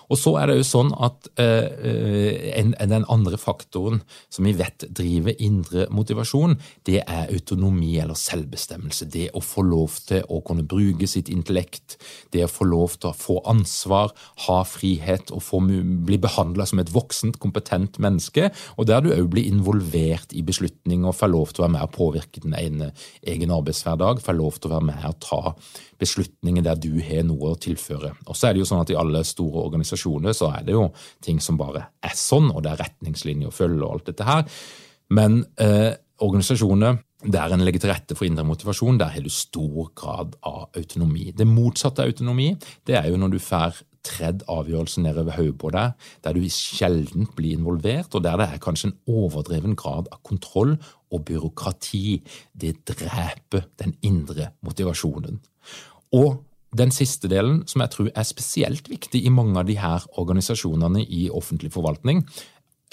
Og 0.10 0.20
så 0.20 0.36
er 0.42 0.50
det 0.50 0.60
jo 0.60 0.68
sånn 0.68 0.92
at 1.00 1.30
eh, 1.42 2.52
en, 2.60 2.74
den 2.78 3.08
andre 3.12 3.40
faktoren 3.40 4.02
som 4.30 4.48
vi 4.48 4.56
vet 4.60 4.88
driver 4.96 5.38
indre 5.40 5.88
motivasjon, 5.94 6.58
det 6.88 7.04
er 7.06 7.30
autonomi 7.30 7.96
eller 8.02 8.18
selvbestemmelse. 8.20 9.10
Det 9.12 9.30
å 9.38 9.44
få 9.44 9.64
lov 9.68 10.00
til 10.10 10.26
å 10.28 10.42
kunne 10.46 10.68
bruke 10.68 11.08
sitt 11.10 11.30
intellekt, 11.32 11.98
det 12.34 12.46
å 12.46 12.52
få 12.52 12.68
lov 12.70 12.98
til 13.00 13.12
å 13.12 13.18
få 13.18 13.40
ansvar, 13.50 14.14
ha 14.48 14.60
frihet 14.68 15.34
og 15.36 15.44
få, 15.46 15.62
bli 15.64 16.20
behandla 16.22 16.68
som 16.70 16.82
et 16.82 16.92
voksent, 16.94 17.40
kompetent 17.42 18.00
menneske 18.02 18.49
og 18.78 18.88
der 18.90 19.04
du 19.04 19.12
òg 19.14 19.30
blir 19.34 19.50
involvert 19.50 20.34
i 20.36 20.44
beslutninger 20.46 21.16
får 21.16 21.32
lov 21.32 21.54
til 21.54 21.64
å 21.64 21.68
være 21.68 21.76
med 21.78 21.88
og 21.88 21.96
påvirke 21.96 22.44
din 22.44 22.56
ene, 22.58 22.92
egen 23.22 23.54
arbeidshverdag, 23.56 24.24
får 24.26 24.38
lov 24.38 24.60
til 24.60 24.70
å 24.70 24.76
være 24.76 24.90
med 24.92 25.08
og 25.10 25.20
ta 25.26 25.42
beslutninger 26.00 26.66
der 26.66 26.80
du 26.80 26.92
har 27.04 27.26
noe 27.28 27.54
å 27.54 27.60
tilføre. 27.60 28.14
Og 28.28 28.38
så 28.38 28.50
er 28.50 28.56
det 28.56 28.64
jo 28.64 28.70
sånn 28.70 28.84
at 28.84 28.94
I 28.94 29.00
alle 29.00 29.24
store 29.28 29.66
organisasjoner 29.68 30.36
så 30.38 30.52
er 30.56 30.68
det 30.68 30.78
jo 30.78 30.90
ting 31.26 31.42
som 31.44 31.60
bare 31.60 31.90
er 32.06 32.16
sånn, 32.16 32.52
og 32.54 32.64
det 32.66 32.74
er 32.74 32.84
retningslinjer 32.86 33.52
å 33.52 33.56
følge 33.56 33.84
og 33.84 33.98
alt 33.98 34.12
dette 34.12 34.28
her. 34.28 34.64
Men 35.16 35.42
eh, 35.62 35.94
organisasjoner 36.24 37.00
der 37.20 37.52
en 37.52 37.66
legger 37.68 37.84
til 37.84 37.92
rette 37.92 38.16
for 38.16 38.28
indre 38.30 38.46
motivasjon, 38.48 39.00
der 39.00 39.12
har 39.12 39.24
du 39.24 39.32
stor 39.34 39.90
grad 39.98 40.38
av 40.48 40.70
autonomi. 40.80 41.34
Det 41.36 41.48
motsatte 41.48 42.06
av 42.06 42.14
autonomi 42.14 42.54
det 42.88 42.96
er 42.96 43.10
jo 43.12 43.20
når 43.20 43.34
du 43.34 43.40
får 43.44 43.82
tredd 44.10 44.44
avgjørelsen 44.50 45.06
nedover 45.06 45.38
hodet 45.38 45.58
på 45.62 45.72
deg, 45.76 46.10
der 46.26 46.36
du 46.36 46.44
sjelden 46.54 47.30
blir 47.38 47.58
involvert, 47.60 48.14
og 48.16 48.26
der 48.26 48.42
det 48.42 48.50
er 48.50 48.64
kanskje 48.64 48.92
en 48.92 48.98
overdreven 49.14 49.78
grad 49.80 50.10
av 50.12 50.22
kontroll 50.26 50.76
og 51.14 51.26
byråkrati. 51.30 52.20
Det 52.54 52.76
dreper 52.90 53.70
den 53.82 53.96
indre 54.06 54.52
motivasjonen. 54.66 55.40
Og 56.18 56.40
den 56.78 56.92
siste 56.94 57.30
delen, 57.30 57.64
som 57.68 57.82
jeg 57.82 57.94
tror 57.96 58.12
er 58.14 58.28
spesielt 58.28 58.90
viktig 58.90 59.24
i 59.26 59.34
mange 59.34 59.58
av 59.58 59.66
de 59.66 59.78
her 59.80 60.06
organisasjonene 60.22 61.02
i 61.02 61.28
offentlig 61.34 61.72
forvaltning, 61.74 62.24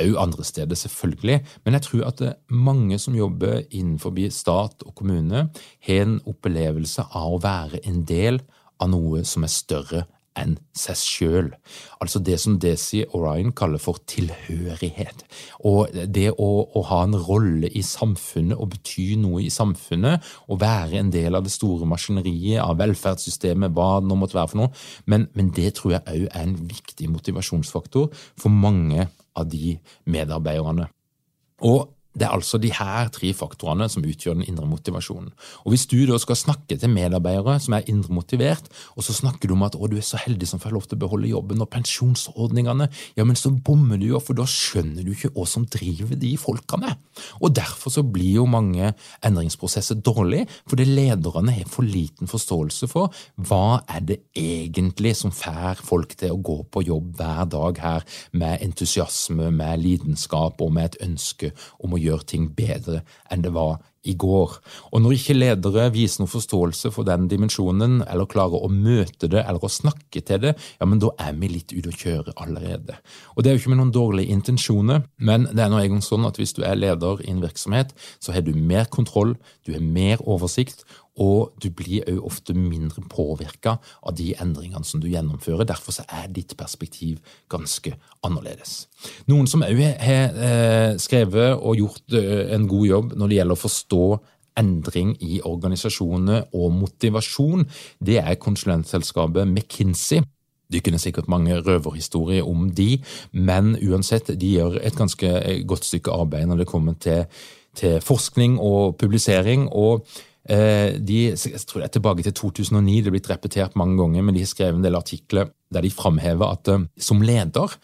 òg 0.03 0.17
andre 0.21 0.45
steder, 0.45 0.77
selvfølgelig, 0.77 1.41
men 1.65 1.77
jeg 1.77 1.85
tror 1.87 2.05
at 2.11 2.23
mange 2.53 2.99
som 3.01 3.17
jobber 3.17 3.63
innenfor 3.71 4.13
stat 4.31 4.85
og 4.85 4.95
kommune, 4.95 5.49
har 5.81 6.03
en 6.03 6.21
opplevelse 6.27 7.07
av 7.13 7.37
å 7.37 7.41
være 7.41 7.81
en 7.89 8.05
del 8.05 8.41
av 8.81 8.91
noe 8.93 9.25
som 9.25 9.45
er 9.45 9.53
større 9.53 10.05
enn 10.39 10.57
seg 10.77 10.99
sjøl. 11.01 11.51
Altså 12.03 12.21
det 12.23 12.39
som 12.43 12.59
Desi 12.61 13.03
Orion 13.17 13.53
kaller 13.57 13.81
for 13.83 14.01
tilhørighet. 14.09 15.25
Og 15.69 15.93
det 15.93 16.29
å, 16.33 16.51
å, 16.67 16.83
ha 16.91 17.03
en 17.07 17.17
rolle 17.17 17.71
i 17.73 17.83
samfunnet 17.87 18.59
og 18.59 18.75
bety 18.75 19.09
noe 19.21 19.45
i 19.47 19.53
samfunnet, 19.53 20.25
og 20.51 20.61
være 20.63 21.01
en 21.01 21.13
del 21.15 21.39
av 21.39 21.47
det 21.47 21.55
store 21.55 21.89
maskineriet 21.89 22.63
av 22.65 22.79
velferdssystemet, 22.83 23.75
hva 23.77 24.01
det 24.01 24.11
nå 24.11 24.19
måtte 24.21 24.39
være 24.39 24.53
for 24.53 24.63
noe, 24.65 24.75
men, 25.11 25.29
men 25.39 25.53
det 25.57 25.75
tror 25.79 25.97
jeg 25.97 26.05
òg 26.07 26.29
er 26.31 26.43
en 26.45 26.59
viktig 26.69 27.11
motivasjonsfaktor 27.13 28.11
for 28.37 28.53
mange 28.53 29.09
av 29.37 29.49
de 29.53 29.77
medarbeiderne. 30.09 30.91
Og 31.65 31.96
det 32.17 32.25
er 32.27 32.33
altså 32.33 32.59
de 32.61 32.71
her 32.73 33.11
tre 33.13 33.31
faktorene 33.37 33.89
som 33.93 34.05
utgjør 34.07 34.39
den 34.39 34.47
indre 34.49 34.67
motivasjonen. 34.69 35.29
Og 35.65 35.73
Hvis 35.73 35.87
du 35.91 35.99
da 36.09 36.17
skal 36.21 36.39
snakke 36.39 36.79
til 36.81 36.93
medarbeidere 36.93 37.59
som 37.61 37.77
er 37.77 37.89
indre 37.93 38.15
motivert, 38.17 38.71
og 38.97 39.05
så 39.05 39.13
snakker 39.17 39.49
du 39.49 39.57
om 39.57 39.67
at 39.67 39.77
å, 39.77 39.89
du 39.91 39.99
er 39.99 40.07
så 40.07 40.21
heldig 40.23 40.49
som 40.49 40.63
får 40.63 40.73
lov 40.73 40.87
til 40.89 40.97
å 40.97 41.03
beholde 41.05 41.29
jobben 41.29 41.61
og 41.61 41.71
pensjonsordningene, 41.75 42.89
ja, 43.19 43.27
men 43.29 43.37
så 43.37 43.53
bommer 43.53 44.01
du 44.01 44.09
jo, 44.09 44.21
for 44.23 44.39
da 44.39 44.47
skjønner 44.49 45.05
du 45.05 45.13
ikke 45.13 45.35
hva 45.37 45.45
som 45.49 45.67
driver 45.69 46.17
de 46.17 46.33
folkene. 46.41 46.95
Og 47.43 47.53
Derfor 47.57 47.93
så 47.93 48.03
blir 48.05 48.41
jo 48.41 48.47
mange 48.49 48.91
endringsprosesser 49.25 50.01
dårlige, 50.05 50.49
fordi 50.69 50.85
lederne 50.89 51.55
har 51.57 51.69
for 51.73 51.87
liten 51.87 52.29
forståelse 52.29 52.89
for 52.91 53.15
hva 53.49 53.81
er 53.93 54.03
det 54.09 54.19
egentlig 54.37 55.15
som 55.17 55.33
får 55.35 55.81
folk 55.85 56.17
til 56.21 56.35
å 56.35 56.41
gå 56.45 56.59
på 56.73 56.85
jobb 56.87 57.15
hver 57.17 57.49
dag 57.53 57.81
her 57.81 58.07
med 58.37 58.65
entusiasme, 58.65 59.51
med 59.55 59.81
lidenskap 59.83 60.61
og 60.65 60.73
med 60.77 60.91
et 60.91 61.01
ønske 61.07 61.53
om 61.85 61.97
å 61.97 62.01
gjøre 62.01 62.06
gjøre 62.07 62.31
ting 62.33 62.49
bedre 62.57 63.03
enn 63.31 63.45
det 63.45 63.53
var 63.57 63.79
i 64.07 64.15
går. 64.15 64.53
Og 64.95 65.03
når 65.03 65.17
ikke 65.17 65.37
ledere 65.37 65.89
viser 65.95 66.23
noen 66.23 66.31
forståelse 66.31 66.93
for 66.95 67.07
den 67.09 67.27
dimensjonen, 67.31 67.99
eller 68.07 68.29
klarer 68.31 68.63
å 68.63 68.71
møte 68.71 69.31
det 69.33 69.43
eller 69.43 69.63
å 69.63 69.73
snakke 69.73 70.23
til 70.27 70.43
det, 70.45 70.53
ja, 70.79 70.89
men 70.89 71.01
da 71.03 71.13
er 71.23 71.35
vi 71.41 71.51
litt 71.57 71.75
ute 71.75 71.91
å 71.91 71.97
kjøre 71.97 72.37
allerede. 72.43 72.99
Og 73.35 73.43
det 73.43 73.51
er 73.51 73.57
jo 73.57 73.65
ikke 73.65 73.75
med 73.75 73.83
noen 73.83 73.95
dårlige 73.97 74.37
intensjoner, 74.37 75.03
men 75.19 75.49
det 75.51 75.65
er 75.65 75.73
nå 75.73 75.81
engang 75.83 76.05
sånn 76.05 76.29
at 76.29 76.39
hvis 76.41 76.55
du 76.57 76.63
er 76.67 76.79
leder 76.79 77.23
i 77.25 77.33
en 77.35 77.43
virksomhet, 77.45 77.95
så 78.23 78.37
har 78.37 78.47
du 78.47 78.55
mer 78.55 78.87
kontroll, 78.93 79.35
du 79.67 79.75
har 79.75 79.83
mer 79.83 80.23
oversikt, 80.23 80.87
og 81.17 81.57
du 81.63 81.71
blir 81.73 82.05
òg 82.11 82.21
ofte 82.29 82.55
mindre 82.57 83.03
påvirka 83.09 83.77
av 84.03 84.17
de 84.19 84.33
endringene 84.41 84.85
som 84.85 85.01
du 85.01 85.09
gjennomfører. 85.09 85.65
Derfor 85.69 86.05
er 86.05 86.29
ditt 86.33 86.57
perspektiv 86.59 87.23
ganske 87.53 87.95
annerledes. 88.27 88.87
Noen 89.31 89.49
som 89.49 89.65
òg 89.65 89.81
har 89.81 90.37
eh, 90.37 90.93
skrevet 91.01 91.57
og 91.57 91.81
gjort 91.81 92.17
eh, 92.17 92.53
en 92.55 92.69
god 92.69 92.87
jobb 92.87 93.17
når 93.17 93.33
det 93.33 93.41
gjelder 93.41 93.57
å 93.57 93.65
forstå 93.65 94.05
endring 94.57 95.17
i 95.21 95.43
organisasjoner 95.45 96.47
og 96.57 96.71
motivasjon, 96.73 97.67
det 98.01 98.23
er 98.23 98.41
konsulentselskapet 98.41 99.45
McKinsey. 99.45 100.23
Det 100.73 100.81
kunne 100.83 100.99
sikkert 100.99 101.29
mange 101.31 101.61
røverhistorier 101.61 102.45
om 102.45 102.71
de, 102.75 102.97
men 103.33 103.77
uansett, 103.85 104.33
de 104.35 104.57
gjør 104.57 104.81
et 104.81 104.97
ganske 104.99 105.29
godt 105.69 105.87
stykke 105.87 106.11
arbeid 106.25 106.49
når 106.49 106.65
det 106.65 106.71
kommer 106.73 106.97
til, 106.99 107.29
til 107.77 108.01
forskning 108.03 108.57
og 108.59 108.97
publisering. 108.99 109.69
og 109.71 110.09
Eh, 110.09 110.36
de, 110.47 111.17
jeg 111.33 111.63
tror 111.67 111.83
det 111.83 111.89
er 111.89 111.95
tilbake 111.97 112.23
til 112.23 112.35
2009, 112.39 113.01
det 113.01 113.11
er 113.11 113.15
blitt 113.17 113.31
repetert 113.31 113.79
mange 113.79 113.97
ganger, 113.99 114.23
men 114.23 114.37
de 114.37 114.45
har 114.45 114.51
skrevet 114.51 114.79
en 114.79 114.85
del 114.85 114.99
artikler 114.99 115.49
der 115.75 115.83
de 115.83 115.91
framhever 115.91 116.47
at 116.47 116.69
eh, 116.71 116.87
som 116.99 117.23
leder, 117.23 117.75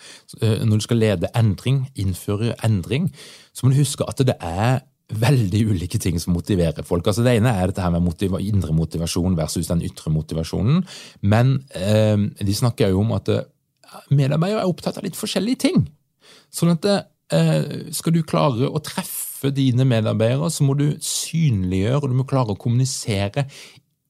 eh, 0.40 0.62
når 0.64 0.81
du 0.81 0.87
skal 0.87 1.01
lede 1.03 1.31
endring, 1.38 1.85
innføre 1.98 2.55
endring, 2.64 3.11
så 3.53 3.66
må 3.66 3.72
du 3.72 3.81
huske 3.81 4.07
at 4.09 4.22
det 4.27 4.37
er 4.38 4.83
veldig 5.12 5.66
ulike 5.68 5.98
ting 6.01 6.20
som 6.20 6.33
motiverer 6.33 6.87
folk. 6.87 7.07
Altså 7.07 7.22
Det 7.22 7.35
ene 7.37 7.51
er 7.53 7.68
dette 7.68 7.83
her 7.85 7.92
med 7.92 8.01
motiv 8.07 8.38
indre 8.40 8.72
motivasjon 8.72 9.37
versus 9.37 9.68
den 9.68 9.83
ytre 9.85 10.11
motivasjonen. 10.11 10.85
Men 11.20 11.59
eh, 11.75 12.16
de 12.38 12.55
snakker 12.55 12.94
jo 12.94 13.03
om 13.03 13.12
at 13.18 13.29
medarbeidere 14.11 14.62
er 14.62 14.70
opptatt 14.70 14.96
av 14.96 15.05
litt 15.05 15.18
forskjellige 15.18 15.66
ting. 15.66 15.85
Sånn 16.53 16.72
at 16.79 16.88
eh, 16.88 17.90
skal 17.92 18.14
du 18.14 18.22
klare 18.22 18.70
å 18.70 18.81
treffe 18.81 19.32
treffe 19.42 19.55
dine 19.55 19.85
medarbeidere, 19.85 20.50
så 20.50 20.64
må 20.64 20.74
du 20.74 20.92
synliggjøre 21.00 22.02
og 22.02 22.11
du 22.11 22.16
må 22.16 22.26
klare 22.28 22.55
å 22.55 22.59
kommunisere 22.59 23.46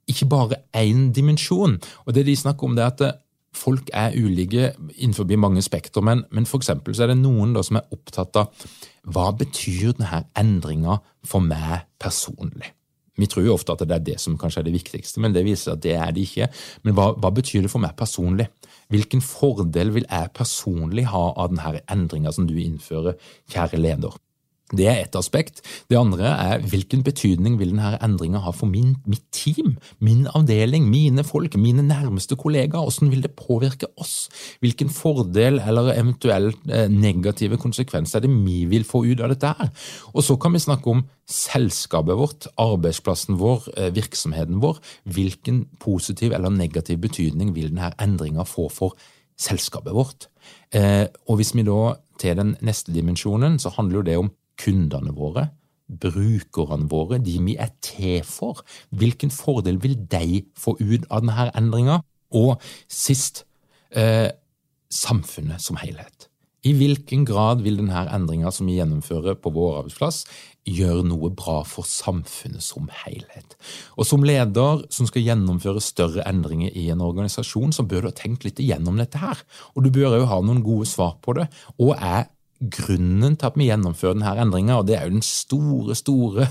ikke 0.09 0.29
bare 0.29 0.63
én 0.77 1.13
dimensjon. 1.13 1.79
Og 2.07 2.15
Det 2.15 2.27
de 2.27 2.37
snakker 2.37 2.65
om, 2.67 2.77
det 2.77 2.85
er 2.85 2.93
at 2.93 3.19
folk 3.55 3.91
er 3.93 4.13
ulike 4.17 4.73
innenfor 4.97 5.25
mange 5.37 5.63
spekter, 5.63 6.01
men, 6.01 6.25
men 6.31 6.47
for 6.47 6.59
eksempel 6.59 6.95
så 6.95 7.05
er 7.05 7.13
det 7.13 7.23
noen 7.23 7.55
som 7.63 7.77
er 7.77 7.89
opptatt 7.93 8.37
av 8.37 8.49
hva 9.05 9.33
betyr 9.33 9.93
denne 9.93 10.25
endringa 10.37 11.01
for 11.25 11.41
meg 11.41 11.87
personlig. 12.01 12.73
Vi 13.19 13.27
tror 13.27 13.45
jo 13.45 13.55
ofte 13.55 13.73
at 13.73 13.85
det 13.85 13.95
er 13.95 14.05
det 14.07 14.21
som 14.21 14.39
kanskje 14.41 14.63
er 14.63 14.67
det 14.67 14.75
viktigste, 14.75 15.21
men 15.21 15.35
det 15.35 15.45
viser 15.45 15.75
at 15.75 15.83
det 15.83 15.95
er 15.95 16.13
det 16.13 16.25
ikke. 16.25 16.49
Men 16.83 16.97
hva, 16.97 17.13
hva 17.13 17.31
betyr 17.31 17.63
det 17.63 17.71
for 17.71 17.83
meg 17.83 17.93
personlig? 17.95 18.49
Hvilken 18.89 19.21
fordel 19.21 19.93
vil 19.93 20.09
jeg 20.09 20.33
personlig 20.35 21.05
ha 21.13 21.25
av 21.37 21.53
denne 21.53 21.85
endringa 21.93 22.33
som 22.33 22.49
du 22.49 22.57
innfører, 22.57 23.21
kjære 23.53 23.81
leder? 23.81 24.17
Det 24.73 24.87
er 24.89 25.03
ett 25.03 25.17
aspekt. 25.19 25.61
Det 25.91 25.99
andre 26.01 26.31
er 26.33 26.63
hvilken 26.65 27.03
betydning 27.05 27.59
vil 27.61 27.75
denne 27.75 27.93
endringa 28.03 28.41
ha 28.41 28.53
for 28.57 28.71
min, 28.71 28.95
mitt 29.05 29.25
team, 29.35 29.77
min 30.01 30.25
avdeling, 30.33 30.87
mine 30.89 31.25
folk, 31.29 31.59
mine 31.61 31.85
nærmeste 31.85 32.39
kollegaer? 32.41 32.89
Hvordan 32.89 33.13
vil 33.13 33.25
det 33.27 33.35
påvirke 33.37 33.91
oss? 34.01 34.31
Hvilken 34.65 34.89
fordel 34.93 35.61
eller 35.61 35.93
eventuelt 35.93 36.65
eh, 36.73 36.89
negative 36.89 37.61
konsekvenser 37.61 38.21
er 38.21 38.27
det 38.27 38.33
vi 38.33 38.63
vil 38.71 38.89
få 38.89 39.05
ut 39.11 39.21
av 39.21 39.35
dette 39.35 39.53
her? 39.59 39.73
Og 40.17 40.25
så 40.25 40.39
kan 40.41 40.57
vi 40.57 40.65
snakke 40.65 40.91
om 40.91 41.05
selskapet 41.29 42.17
vårt, 42.17 42.49
arbeidsplassen 42.61 43.37
vår, 43.41 43.69
eh, 43.77 43.93
virksomheten 43.93 44.63
vår. 44.65 44.81
Hvilken 45.05 45.67
positiv 45.81 46.33
eller 46.33 46.53
negativ 46.53 47.03
betydning 47.05 47.53
vil 47.55 47.69
denne 47.75 47.93
endringa 48.01 48.49
få 48.49 48.71
for 48.73 48.97
selskapet 49.37 49.93
vårt? 49.93 50.29
Eh, 50.73 51.07
og 51.29 51.37
hvis 51.37 51.53
vi 51.55 51.69
da 51.69 51.95
til 52.19 52.39
den 52.39 52.57
neste 52.63 52.93
dimensjonen, 52.95 53.59
så 53.59 53.73
handler 53.77 54.01
jo 54.01 54.09
det 54.09 54.17
om 54.17 54.31
kundene 54.61 55.15
våre, 55.17 55.49
brukerne 55.93 56.89
våre, 56.91 57.21
de 57.21 57.39
vi 57.45 57.57
er 57.61 57.73
til 57.85 58.23
for. 58.25 58.63
Hvilken 58.91 59.31
fordel 59.31 59.81
vil 59.83 59.97
de 60.11 60.43
få 60.59 60.77
ut 60.81 61.09
av 61.11 61.25
denne 61.25 61.51
endringa? 61.59 62.01
Og 62.33 62.57
sist 62.89 63.45
eh, 63.91 64.31
samfunnet 64.93 65.61
som 65.61 65.77
helhet. 65.81 66.29
I 66.63 66.77
hvilken 66.79 67.25
grad 67.27 67.65
vil 67.65 67.81
denne 67.81 68.05
endringa 68.15 68.53
som 68.55 68.69
vi 68.71 68.77
gjennomfører 68.77 69.35
på 69.43 69.51
vår 69.51 69.81
arbeidsplass, 69.81 70.23
gjøre 70.63 71.03
noe 71.09 71.33
bra 71.35 71.57
for 71.67 71.83
samfunnet 71.89 72.63
som 72.63 72.87
helhet? 73.03 73.57
Og 73.99 74.07
Som 74.07 74.23
leder 74.23 74.85
som 74.95 75.09
skal 75.11 75.27
gjennomføre 75.27 75.83
større 75.83 76.23
endringer 76.31 76.71
i 76.71 76.87
en 76.95 77.03
organisasjon, 77.03 77.75
så 77.75 77.83
bør 77.83 78.07
du 78.07 78.11
ha 78.13 78.15
tenkt 78.15 78.47
litt 78.47 78.63
igjennom 78.63 79.01
dette 79.01 79.19
her. 79.19 79.43
Og 79.75 79.83
du 79.83 79.91
bør 79.91 80.21
òg 80.21 80.29
ha 80.31 80.39
noen 80.41 80.63
gode 80.63 80.87
svar 80.87 81.19
på 81.21 81.35
det. 81.41 81.49
Og 81.83 81.97
er 81.99 82.31
grunnen 82.71 83.37
til 83.37 83.49
at 83.49 83.57
vi 83.59 83.71
gjennomfører 83.71 84.19
denne 84.19 84.35
endringa, 84.45 84.81
og 84.81 84.87
det 84.89 84.99
er 84.99 85.09
jo 85.09 85.17
den 85.17 85.27
store, 85.27 85.97
store 85.99 86.49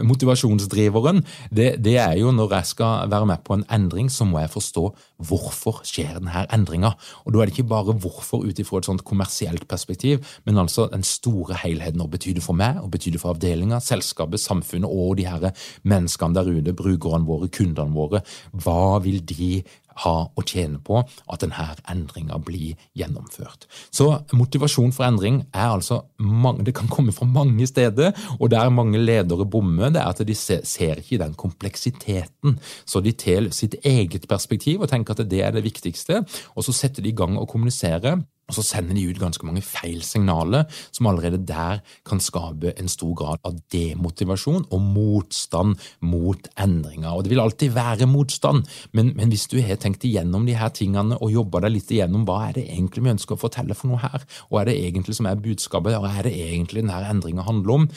motivasjonsdriveren, 0.00 1.22
det, 1.54 1.68
det, 1.84 1.96
er 2.00 2.16
jo 2.18 2.32
når 2.34 2.54
jeg 2.56 2.70
skal 2.72 3.10
være 3.10 3.28
med 3.28 3.42
på 3.44 3.58
en 3.58 3.64
endring, 3.74 4.08
så 4.10 4.26
må 4.28 4.40
jeg 4.42 4.52
forstå 4.52 4.84
hvorfor 5.28 5.82
skjer 5.86 6.18
denne 6.18 6.44
endringa. 6.54 6.94
Og 7.24 7.34
da 7.34 7.42
er 7.42 7.50
det 7.50 7.56
ikke 7.56 7.68
bare 7.70 7.96
hvorfor 8.02 8.46
ut 8.46 8.62
ifra 8.62 8.80
et 8.80 8.88
sånt 8.88 9.04
kommersielt 9.08 9.66
perspektiv, 9.68 10.24
men 10.46 10.58
altså 10.58 10.88
den 10.92 11.04
store 11.06 11.58
helheten. 11.62 12.00
Hva 12.00 12.10
betyr 12.14 12.38
det 12.38 12.44
for 12.44 12.58
meg, 12.58 12.80
og 12.82 12.92
betyr 12.94 13.16
det 13.16 13.22
for 13.22 13.34
avdelinga, 13.34 13.80
selskapet, 13.84 14.42
samfunnet 14.42 14.88
og 14.88 15.18
de 15.18 15.28
her 15.28 15.50
menneskene 15.88 16.38
der 16.38 16.48
ute, 16.48 16.76
brukerne 16.78 17.28
våre, 17.28 17.50
kundene 17.52 17.94
våre. 17.94 18.22
Hva 18.52 18.98
vil 19.04 19.22
de 19.26 19.62
ha 20.04 20.14
å 20.28 20.44
tjene 20.46 20.80
på 20.84 21.00
at 21.00 21.42
denne 21.42 21.68
endringa 21.90 22.38
blir 22.44 22.78
gjennomført. 22.98 23.66
Så 23.94 24.10
motivasjon 24.36 24.94
for 24.94 25.08
endring 25.08 25.42
er 25.52 25.72
altså 25.72 26.02
mange, 26.18 26.64
det 26.66 26.76
kan 26.78 26.90
komme 26.92 27.14
fra 27.14 27.28
mange 27.28 27.66
steder, 27.68 28.14
og 28.38 28.50
der 28.52 28.72
mange 28.74 29.00
ledere 29.00 29.46
bommer, 29.48 29.92
det 29.94 30.02
er 30.02 30.12
at 30.12 30.24
de 30.26 30.36
ser 30.38 31.02
ikke 31.02 31.20
den 31.22 31.36
kompleksiteten. 31.38 32.58
Så 32.88 33.02
de 33.04 33.14
tar 33.18 33.50
sitt 33.54 33.78
eget 33.86 34.28
perspektiv 34.30 34.82
og 34.82 34.92
tenker 34.92 35.16
at 35.16 35.28
det 35.30 35.44
er 35.44 35.54
det 35.54 35.66
viktigste, 35.66 36.24
og 36.54 36.66
så 36.66 36.74
setter 36.74 37.04
de 37.04 37.12
i 37.12 37.18
gang 37.18 37.38
å 37.38 37.46
kommunisere 37.48 38.18
og 38.48 38.56
så 38.56 38.64
sender 38.64 38.96
de 38.96 39.04
ut 39.10 39.20
ganske 39.20 39.44
mange 39.46 39.62
feil 39.64 40.00
signaler, 40.06 40.64
som 40.94 41.08
allerede 41.10 41.40
der 41.46 41.82
kan 42.08 42.20
skape 42.22 42.72
en 42.80 42.88
stor 42.88 43.12
grad 43.18 43.42
av 43.44 43.58
demotivasjon 43.72 44.64
og 44.72 44.86
motstand 44.94 45.76
mot 46.00 46.48
endringer. 46.56 47.12
Og 47.12 47.24
det 47.24 47.34
vil 47.34 47.42
alltid 47.44 47.74
være 47.76 48.08
motstand, 48.08 48.64
men, 48.96 49.12
men 49.18 49.28
hvis 49.32 49.48
du 49.52 49.58
har 49.60 49.80
tenkt 49.80 50.06
igjennom 50.08 50.46
de 50.48 50.56
her 50.56 50.72
tingene 50.72 51.18
og 51.20 51.34
jobba 51.34 51.66
deg 51.66 51.76
litt 51.76 51.92
igjennom 51.92 52.24
hva 52.28 52.40
er 52.48 52.56
det 52.56 52.68
egentlig 52.70 53.04
vi 53.04 53.12
ønsker 53.16 53.36
å 53.36 53.42
fortelle 53.42 53.76
for 53.76 53.92
noe 53.92 54.00
her, 54.02 54.24
og 54.48 54.62
er 54.62 54.70
det 54.70 54.78
egentlig 54.80 55.18
som 55.18 55.28
er 55.28 55.44
budskapet, 55.44 55.98
og 55.98 56.08
er 56.08 56.24
det 56.24 56.36
egentlig 56.48 56.86
denne 56.86 57.04
endringa 57.08 57.44
handler 57.46 57.82
om 57.82 57.92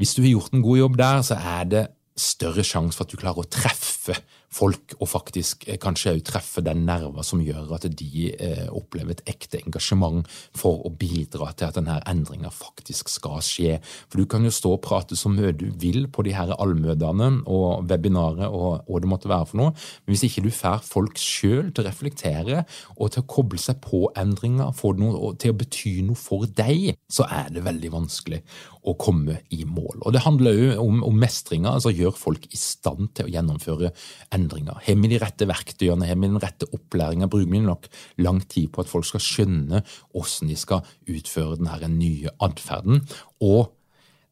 Hvis 0.00 0.14
du 0.16 0.22
har 0.22 0.32
gjort 0.32 0.54
en 0.56 0.62
god 0.64 0.78
jobb 0.78 0.96
der, 0.98 1.20
så 1.22 1.36
er 1.36 1.64
det 1.68 1.82
større 2.18 2.64
sjanse 2.66 2.98
for 2.98 3.06
at 3.06 3.12
du 3.12 3.20
klarer 3.20 3.44
å 3.44 3.50
treffe 3.50 4.18
folk, 4.52 4.94
og 5.00 5.08
faktisk 5.08 5.66
eh, 5.68 5.78
kanskje 5.80 6.14
òg 6.16 6.22
treffe 6.28 6.62
den 6.64 6.84
nerva 6.88 7.24
som 7.24 7.40
gjør 7.42 7.72
at 7.76 7.86
de 7.98 8.26
eh, 8.32 8.66
opplever 8.68 9.16
et 9.16 9.24
ekte 9.32 9.60
engasjement 9.62 10.26
for 10.58 10.84
å 10.86 10.92
bidra 10.92 11.50
til 11.56 11.70
at 11.70 11.78
denne 11.78 11.98
endringa 12.08 12.52
faktisk 12.52 13.10
skal 13.12 13.40
skje. 13.44 13.78
For 14.12 14.20
du 14.20 14.28
kan 14.28 14.44
jo 14.44 14.52
stå 14.52 14.74
og 14.76 14.82
prate 14.84 15.16
så 15.18 15.32
mye 15.32 15.54
du 15.56 15.68
vil 15.80 16.06
på 16.12 16.24
de 16.26 16.34
her 16.36 16.52
allmøtene 16.58 17.30
og 17.50 17.88
webinaret 17.88 18.48
og 18.52 18.84
hva 18.88 19.02
det 19.02 19.10
måtte 19.10 19.30
være 19.32 19.48
for 19.48 19.62
noe, 19.62 19.74
men 20.04 20.14
hvis 20.14 20.26
ikke 20.28 20.44
du 20.44 20.52
får 20.52 20.84
folk 20.84 21.20
sjøl 21.20 21.72
til 21.72 21.84
å 21.84 21.88
reflektere 21.88 22.64
og 22.98 23.14
til 23.14 23.24
å 23.24 23.30
koble 23.30 23.60
seg 23.60 23.80
på 23.84 24.04
endringer, 24.18 24.74
få 24.76 24.92
noe 24.98 25.32
til 25.40 25.54
å 25.54 25.58
bety 25.62 25.96
noe 26.06 26.18
for 26.18 26.48
deg, 26.60 26.92
så 27.12 27.26
er 27.30 27.48
det 27.54 27.64
veldig 27.64 27.92
vanskelig 27.94 28.42
å 28.88 28.96
komme 28.98 29.38
i 29.54 29.62
mål. 29.64 30.02
Og 30.02 30.12
Det 30.12 30.24
handler 30.24 30.58
òg 30.74 30.80
om, 30.82 31.02
om 31.06 31.18
mestringa, 31.18 31.76
altså 31.76 31.92
gjør 32.02 32.18
folk 32.18 32.48
i 32.52 32.58
stand 32.60 33.12
til 33.16 33.28
å 33.28 33.32
gjennomføre 33.32 33.92
endringer. 34.34 34.80
Har 34.84 34.98
vi 35.00 35.12
de 35.12 35.20
rette 35.22 35.48
verktøyene, 35.48 36.08
har 36.08 36.18
vi 36.18 36.30
den 36.30 36.42
rette 36.42 36.68
opplæringa, 36.70 37.30
bruker 37.32 37.50
vi 37.52 37.62
nok 37.64 37.88
lang 38.22 38.42
tid 38.44 38.72
på 38.72 38.84
at 38.84 38.90
folk 38.90 39.08
skal 39.08 39.24
skjønne 39.24 39.82
hvordan 40.12 40.52
de 40.52 40.58
skal 40.58 40.84
utføre 41.08 41.58
denne 41.60 41.94
nye 41.94 42.34
atferden. 42.42 43.02
Og 43.42 43.72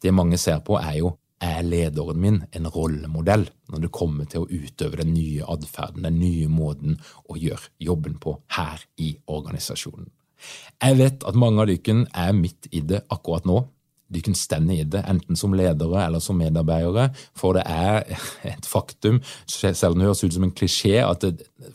det 0.03 0.15
mange 0.17 0.39
ser 0.41 0.63
på, 0.67 0.79
er 0.81 1.01
jo 1.01 1.17
er 1.41 1.65
lederen 1.65 2.21
min 2.21 2.39
en 2.53 2.69
rollemodell 2.69 3.47
når 3.73 3.85
det 3.85 3.93
kommer 3.97 4.29
til 4.29 4.45
å 4.45 4.49
utøve 4.51 5.01
den 5.01 5.15
nye 5.15 5.47
atferden, 5.49 6.05
den 6.05 6.19
nye 6.21 6.49
måten 6.53 6.99
å 7.33 7.39
gjøre 7.41 7.73
jobben 7.81 8.19
på 8.21 8.37
her 8.59 8.85
i 9.01 9.15
organisasjonen? 9.25 10.11
Jeg 10.81 10.97
vet 10.97 11.25
at 11.29 11.37
mange 11.37 11.61
av 11.63 11.69
dere 11.69 12.05
er 12.17 12.37
midt 12.37 12.69
i 12.73 12.81
det 12.85 13.03
akkurat 13.13 13.49
nå 13.49 13.63
de 14.11 14.23
kan 14.25 14.37
stende 14.37 14.75
i 14.75 14.85
det, 14.85 15.05
enten 15.09 15.38
som 15.38 15.55
ledere 15.57 16.05
eller 16.05 16.23
som 16.23 16.38
medarbeidere. 16.40 17.11
For 17.38 17.57
det 17.57 17.64
er 17.66 18.03
et 18.51 18.66
faktum, 18.66 19.20
selv 19.46 19.94
om 19.94 20.01
det 20.01 20.09
høres 20.09 20.25
ut 20.25 20.35
som 20.35 20.46
en 20.46 20.55
klisjé, 20.55 20.99
at 21.05 21.27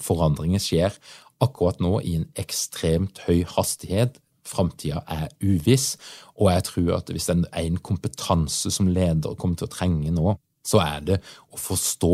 forandringer 0.03 0.61
skjer 0.61 0.97
akkurat 1.43 1.81
nå 1.83 1.99
i 2.03 2.17
en 2.19 2.29
ekstremt 2.39 3.23
høy 3.27 3.43
hastighet. 3.55 4.19
Framtida 4.45 5.01
er 5.09 5.31
uviss, 5.41 5.95
og 6.37 6.51
jeg 6.51 6.65
tror 6.67 6.91
at 6.99 7.09
hvis 7.09 7.31
det 7.31 7.37
er 7.49 7.63
en 7.63 7.79
kompetanse 7.81 8.69
som 8.71 8.91
leder 8.91 9.33
kommer 9.39 9.57
til 9.57 9.65
å 9.65 9.73
trenge 9.73 10.11
nå, 10.13 10.35
så 10.65 10.81
er 10.81 11.03
det 11.05 11.17
å 11.53 11.59
forstå 11.59 12.11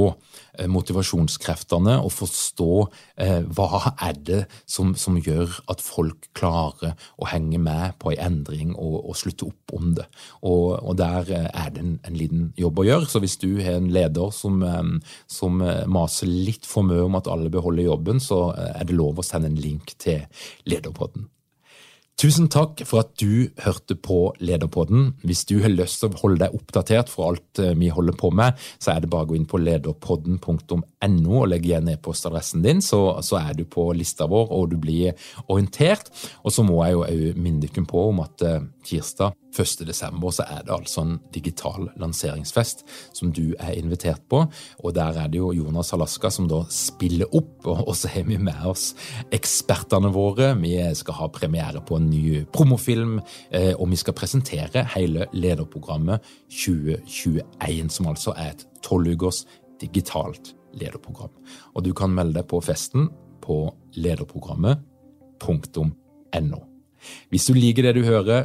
eh, 0.59 0.67
motivasjonskreftene 0.69 1.95
og 2.03 2.11
forstå 2.13 2.69
eh, 3.23 3.39
hva 3.47 3.93
er 3.93 4.19
det 4.19 4.41
som, 4.69 4.93
som, 4.99 5.17
gjør 5.21 5.55
at 5.71 5.83
folk 5.83 6.29
klarer 6.37 6.95
å 7.21 7.29
henge 7.31 7.59
med 7.61 7.97
på 8.01 8.13
en 8.13 8.23
endring 8.27 8.75
og, 8.75 8.99
og 9.01 9.17
slutte 9.19 9.49
opp 9.49 9.75
om 9.77 9.93
det. 9.97 10.07
Og, 10.41 10.77
og 10.77 10.97
der 10.99 11.31
eh, 11.31 11.49
er 11.63 11.73
det 11.73 11.83
en, 11.85 11.97
en, 12.07 12.17
liten 12.17 12.47
jobb 12.59 12.83
å 12.83 12.87
gjøre. 12.87 13.09
Så 13.11 13.23
hvis 13.23 13.39
du 13.41 13.49
har 13.61 13.79
en 13.79 13.91
leder 13.93 14.33
som, 14.35 14.61
eh, 14.67 15.17
som 15.31 15.61
maser 15.91 16.29
litt 16.29 16.67
for 16.67 16.87
mye 16.87 17.05
om 17.07 17.19
at 17.19 17.29
alle 17.31 17.51
beholder 17.53 17.87
jobben, 17.87 18.21
så 18.23 18.49
er 18.53 18.83
det 18.87 18.97
lov 18.97 19.21
å 19.21 19.25
sende 19.25 19.51
en 19.51 19.61
link 19.61 19.95
til 20.01 20.25
Lederpodden. 20.69 21.29
Tusen 22.19 22.52
takk 22.54 22.84
for 22.86 23.02
at 23.02 23.15
du 23.17 23.50
hørte 23.63 23.95
på 23.97 24.34
Lederpodden. 24.43 25.15
Hvis 25.26 25.45
du 25.50 25.56
har 25.63 25.74
lyst 25.74 26.04
til 26.04 26.12
å 26.12 26.19
holde 26.21 26.43
deg 26.43 26.58
oppdatert 26.58 27.10
for 27.10 27.32
alt 27.32 27.62
eh, 27.62 27.74
vi 27.78 27.89
holder 27.89 28.17
på 28.17 28.30
med, 28.36 28.60
så 28.78 28.93
er 28.93 29.02
det 29.02 29.10
bare 29.10 29.26
å 29.26 29.32
gå 29.32 29.39
inn 29.39 29.50
på 29.50 29.62
lederpodden.no 29.62 30.84
og 31.01 31.47
legg 31.49 31.65
igjen 31.65 31.89
e-postadressen 31.89 32.61
din, 32.61 32.81
så, 32.81 33.21
så, 33.25 33.39
er 33.41 33.55
du 33.57 33.65
på 33.65 33.87
lista 33.97 34.27
vår 34.29 34.51
og 34.53 34.69
du 34.71 34.77
blir 34.77 35.15
orientert. 35.47 36.11
Og 36.45 36.53
så 36.53 36.63
må 36.63 36.81
jeg 36.85 36.93
jo 36.93 37.05
òg 37.05 37.39
minne 37.41 37.61
dere 37.63 37.85
på 37.87 38.09
om 38.11 38.21
at 38.21 38.43
uh, 38.45 38.59
tirsdag 38.85 39.33
1. 39.51 39.81
desember 39.87 40.31
så 40.31 40.45
er 40.47 40.63
det 40.63 40.71
altså 40.73 41.03
en 41.03 41.17
digital 41.33 41.89
lanseringsfest 41.99 42.85
som 43.17 43.33
du 43.35 43.53
er 43.59 43.73
invitert 43.75 44.21
på. 44.31 44.45
Og 44.83 44.95
der 44.95 45.17
er 45.23 45.31
det 45.31 45.41
jo 45.41 45.51
Jonas 45.55 45.91
Alaska 45.93 46.31
som 46.31 46.47
da 46.51 46.61
spiller 46.71 47.33
opp, 47.35 47.67
og 47.67 47.91
så 47.97 48.11
har 48.13 48.27
vi 48.29 48.37
med 48.39 48.61
oss 48.67 48.91
ekspertene 49.33 50.13
våre. 50.13 50.53
Vi 50.61 50.77
skal 50.95 51.19
ha 51.19 51.29
premiere 51.33 51.83
på 51.83 51.99
en 51.99 52.09
ny 52.11 52.45
promofilm, 52.53 53.19
eh, 53.51 53.73
og 53.75 53.91
vi 53.91 53.99
skal 53.99 54.15
presentere 54.17 54.85
hele 54.95 55.27
lederprogrammet 55.33 56.23
2021, 56.47 57.91
som 57.91 58.07
altså 58.13 58.35
er 58.37 58.55
et 58.55 58.65
tolvukers 58.85 59.45
digitalt 59.81 60.55
lederprogram. 60.77 61.31
Og 61.75 61.79
du 61.86 61.91
kan 61.97 62.13
melde 62.13 62.34
deg 62.39 62.45
på 62.51 62.57
festen 62.63 63.10
på 63.41 63.75
lederprogrammet.no. 63.97 66.60
Hvis 67.34 67.47
du 67.49 67.53
liker 67.57 67.84
det 67.88 67.95
du 67.97 68.03
hører, 68.05 68.41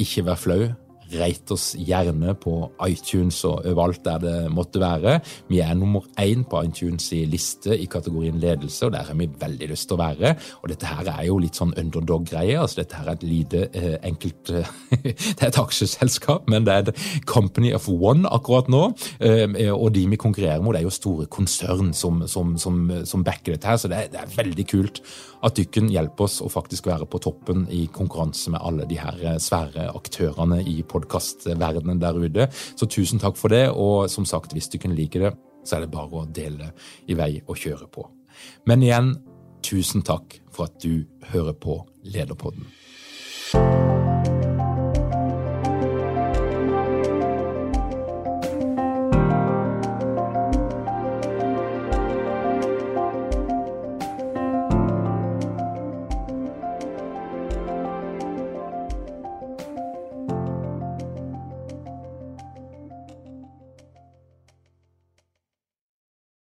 ikke 0.00 0.24
vær 0.26 0.38
flau. 0.40 0.62
Rate 1.10 1.54
oss 1.56 1.72
gjerne 1.78 2.34
på 2.38 2.54
iTunes 2.86 3.40
og 3.48 3.66
overalt 3.68 4.04
der 4.04 4.20
det 4.22 4.34
måtte 4.54 4.82
være. 4.82 5.18
Vi 5.50 5.60
er 5.64 5.74
nummer 5.78 6.06
én 6.20 6.44
på 6.48 6.62
iTunes 6.66 7.10
i 7.16 7.24
liste 7.30 7.76
i 7.76 7.88
kategorien 7.90 8.38
ledelse, 8.40 8.86
og 8.86 8.94
der 8.94 9.08
har 9.08 9.18
vi 9.18 9.28
veldig 9.40 9.70
lyst 9.72 9.88
til 9.90 9.98
å 9.98 10.02
være. 10.02 10.34
Og 10.62 10.70
dette 10.72 10.90
her 10.90 11.10
er 11.12 11.24
jo 11.28 11.38
litt 11.42 11.58
sånn 11.58 11.74
underdog-greie. 11.78 12.58
altså 12.60 12.82
Dette 12.82 13.00
her 13.00 13.08
er 13.08 13.18
et 13.18 13.26
lite, 13.26 13.62
eh, 13.74 13.96
enkelt 14.06 14.50
eh, 14.50 14.70
Det 15.00 15.42
er 15.42 15.48
et 15.48 15.60
aksjeselskap, 15.60 16.48
men 16.50 16.66
det 16.66 16.74
er 16.74 16.90
et 16.90 17.26
company 17.26 17.72
of 17.74 17.88
one 17.88 18.28
akkurat 18.28 18.68
nå. 18.68 18.82
Eh, 19.20 19.72
og 19.72 19.92
de 19.94 20.06
vi 20.10 20.20
konkurrerer 20.20 20.62
mot, 20.62 20.76
er 20.76 20.86
jo 20.86 20.94
store 20.94 21.26
konsern 21.26 21.92
som, 21.94 22.24
som, 22.28 22.56
som, 22.58 22.80
som 23.04 23.24
backer 23.24 23.54
dette 23.56 23.68
her, 23.68 23.80
så 23.80 23.90
det 23.90 23.98
er, 23.98 24.14
det 24.14 24.22
er 24.22 24.36
veldig 24.36 24.66
kult 24.70 25.02
at 25.46 25.56
dykken 25.56 25.88
hjelper 25.92 26.26
oss 26.26 26.40
å 26.44 26.50
faktisk 26.52 26.88
være 26.90 27.06
på 27.10 27.20
toppen 27.24 27.64
i 27.72 27.86
konkurranse 27.92 28.52
med 28.52 28.60
alle 28.64 28.86
de 28.88 28.98
her 29.00 29.20
eh, 29.24 29.38
svære 29.40 29.88
aktørene 29.96 30.60
i 30.68 30.80
podkastverdenen 31.00 32.00
der 32.00 32.18
ute. 32.20 32.48
Så 32.52 32.88
tusen 32.90 33.22
takk 33.22 33.38
for 33.40 33.52
det, 33.52 33.68
og 33.70 34.10
som 34.12 34.28
sagt, 34.28 34.54
hvis 34.56 34.70
du 34.70 34.78
kunne 34.78 34.98
like 34.98 35.20
det, 35.20 35.34
så 35.64 35.76
er 35.76 35.84
det 35.84 35.92
bare 35.92 36.22
å 36.22 36.28
dele 36.28 36.72
i 37.08 37.16
vei 37.18 37.32
og 37.46 37.58
kjøre 37.60 37.88
på. 37.92 38.06
Men 38.68 38.84
igjen, 38.84 39.14
tusen 39.66 40.04
takk 40.06 40.40
for 40.52 40.70
at 40.70 40.80
du 40.82 41.04
hører 41.32 41.56
på 41.56 41.82
Lederpodden. 42.04 43.99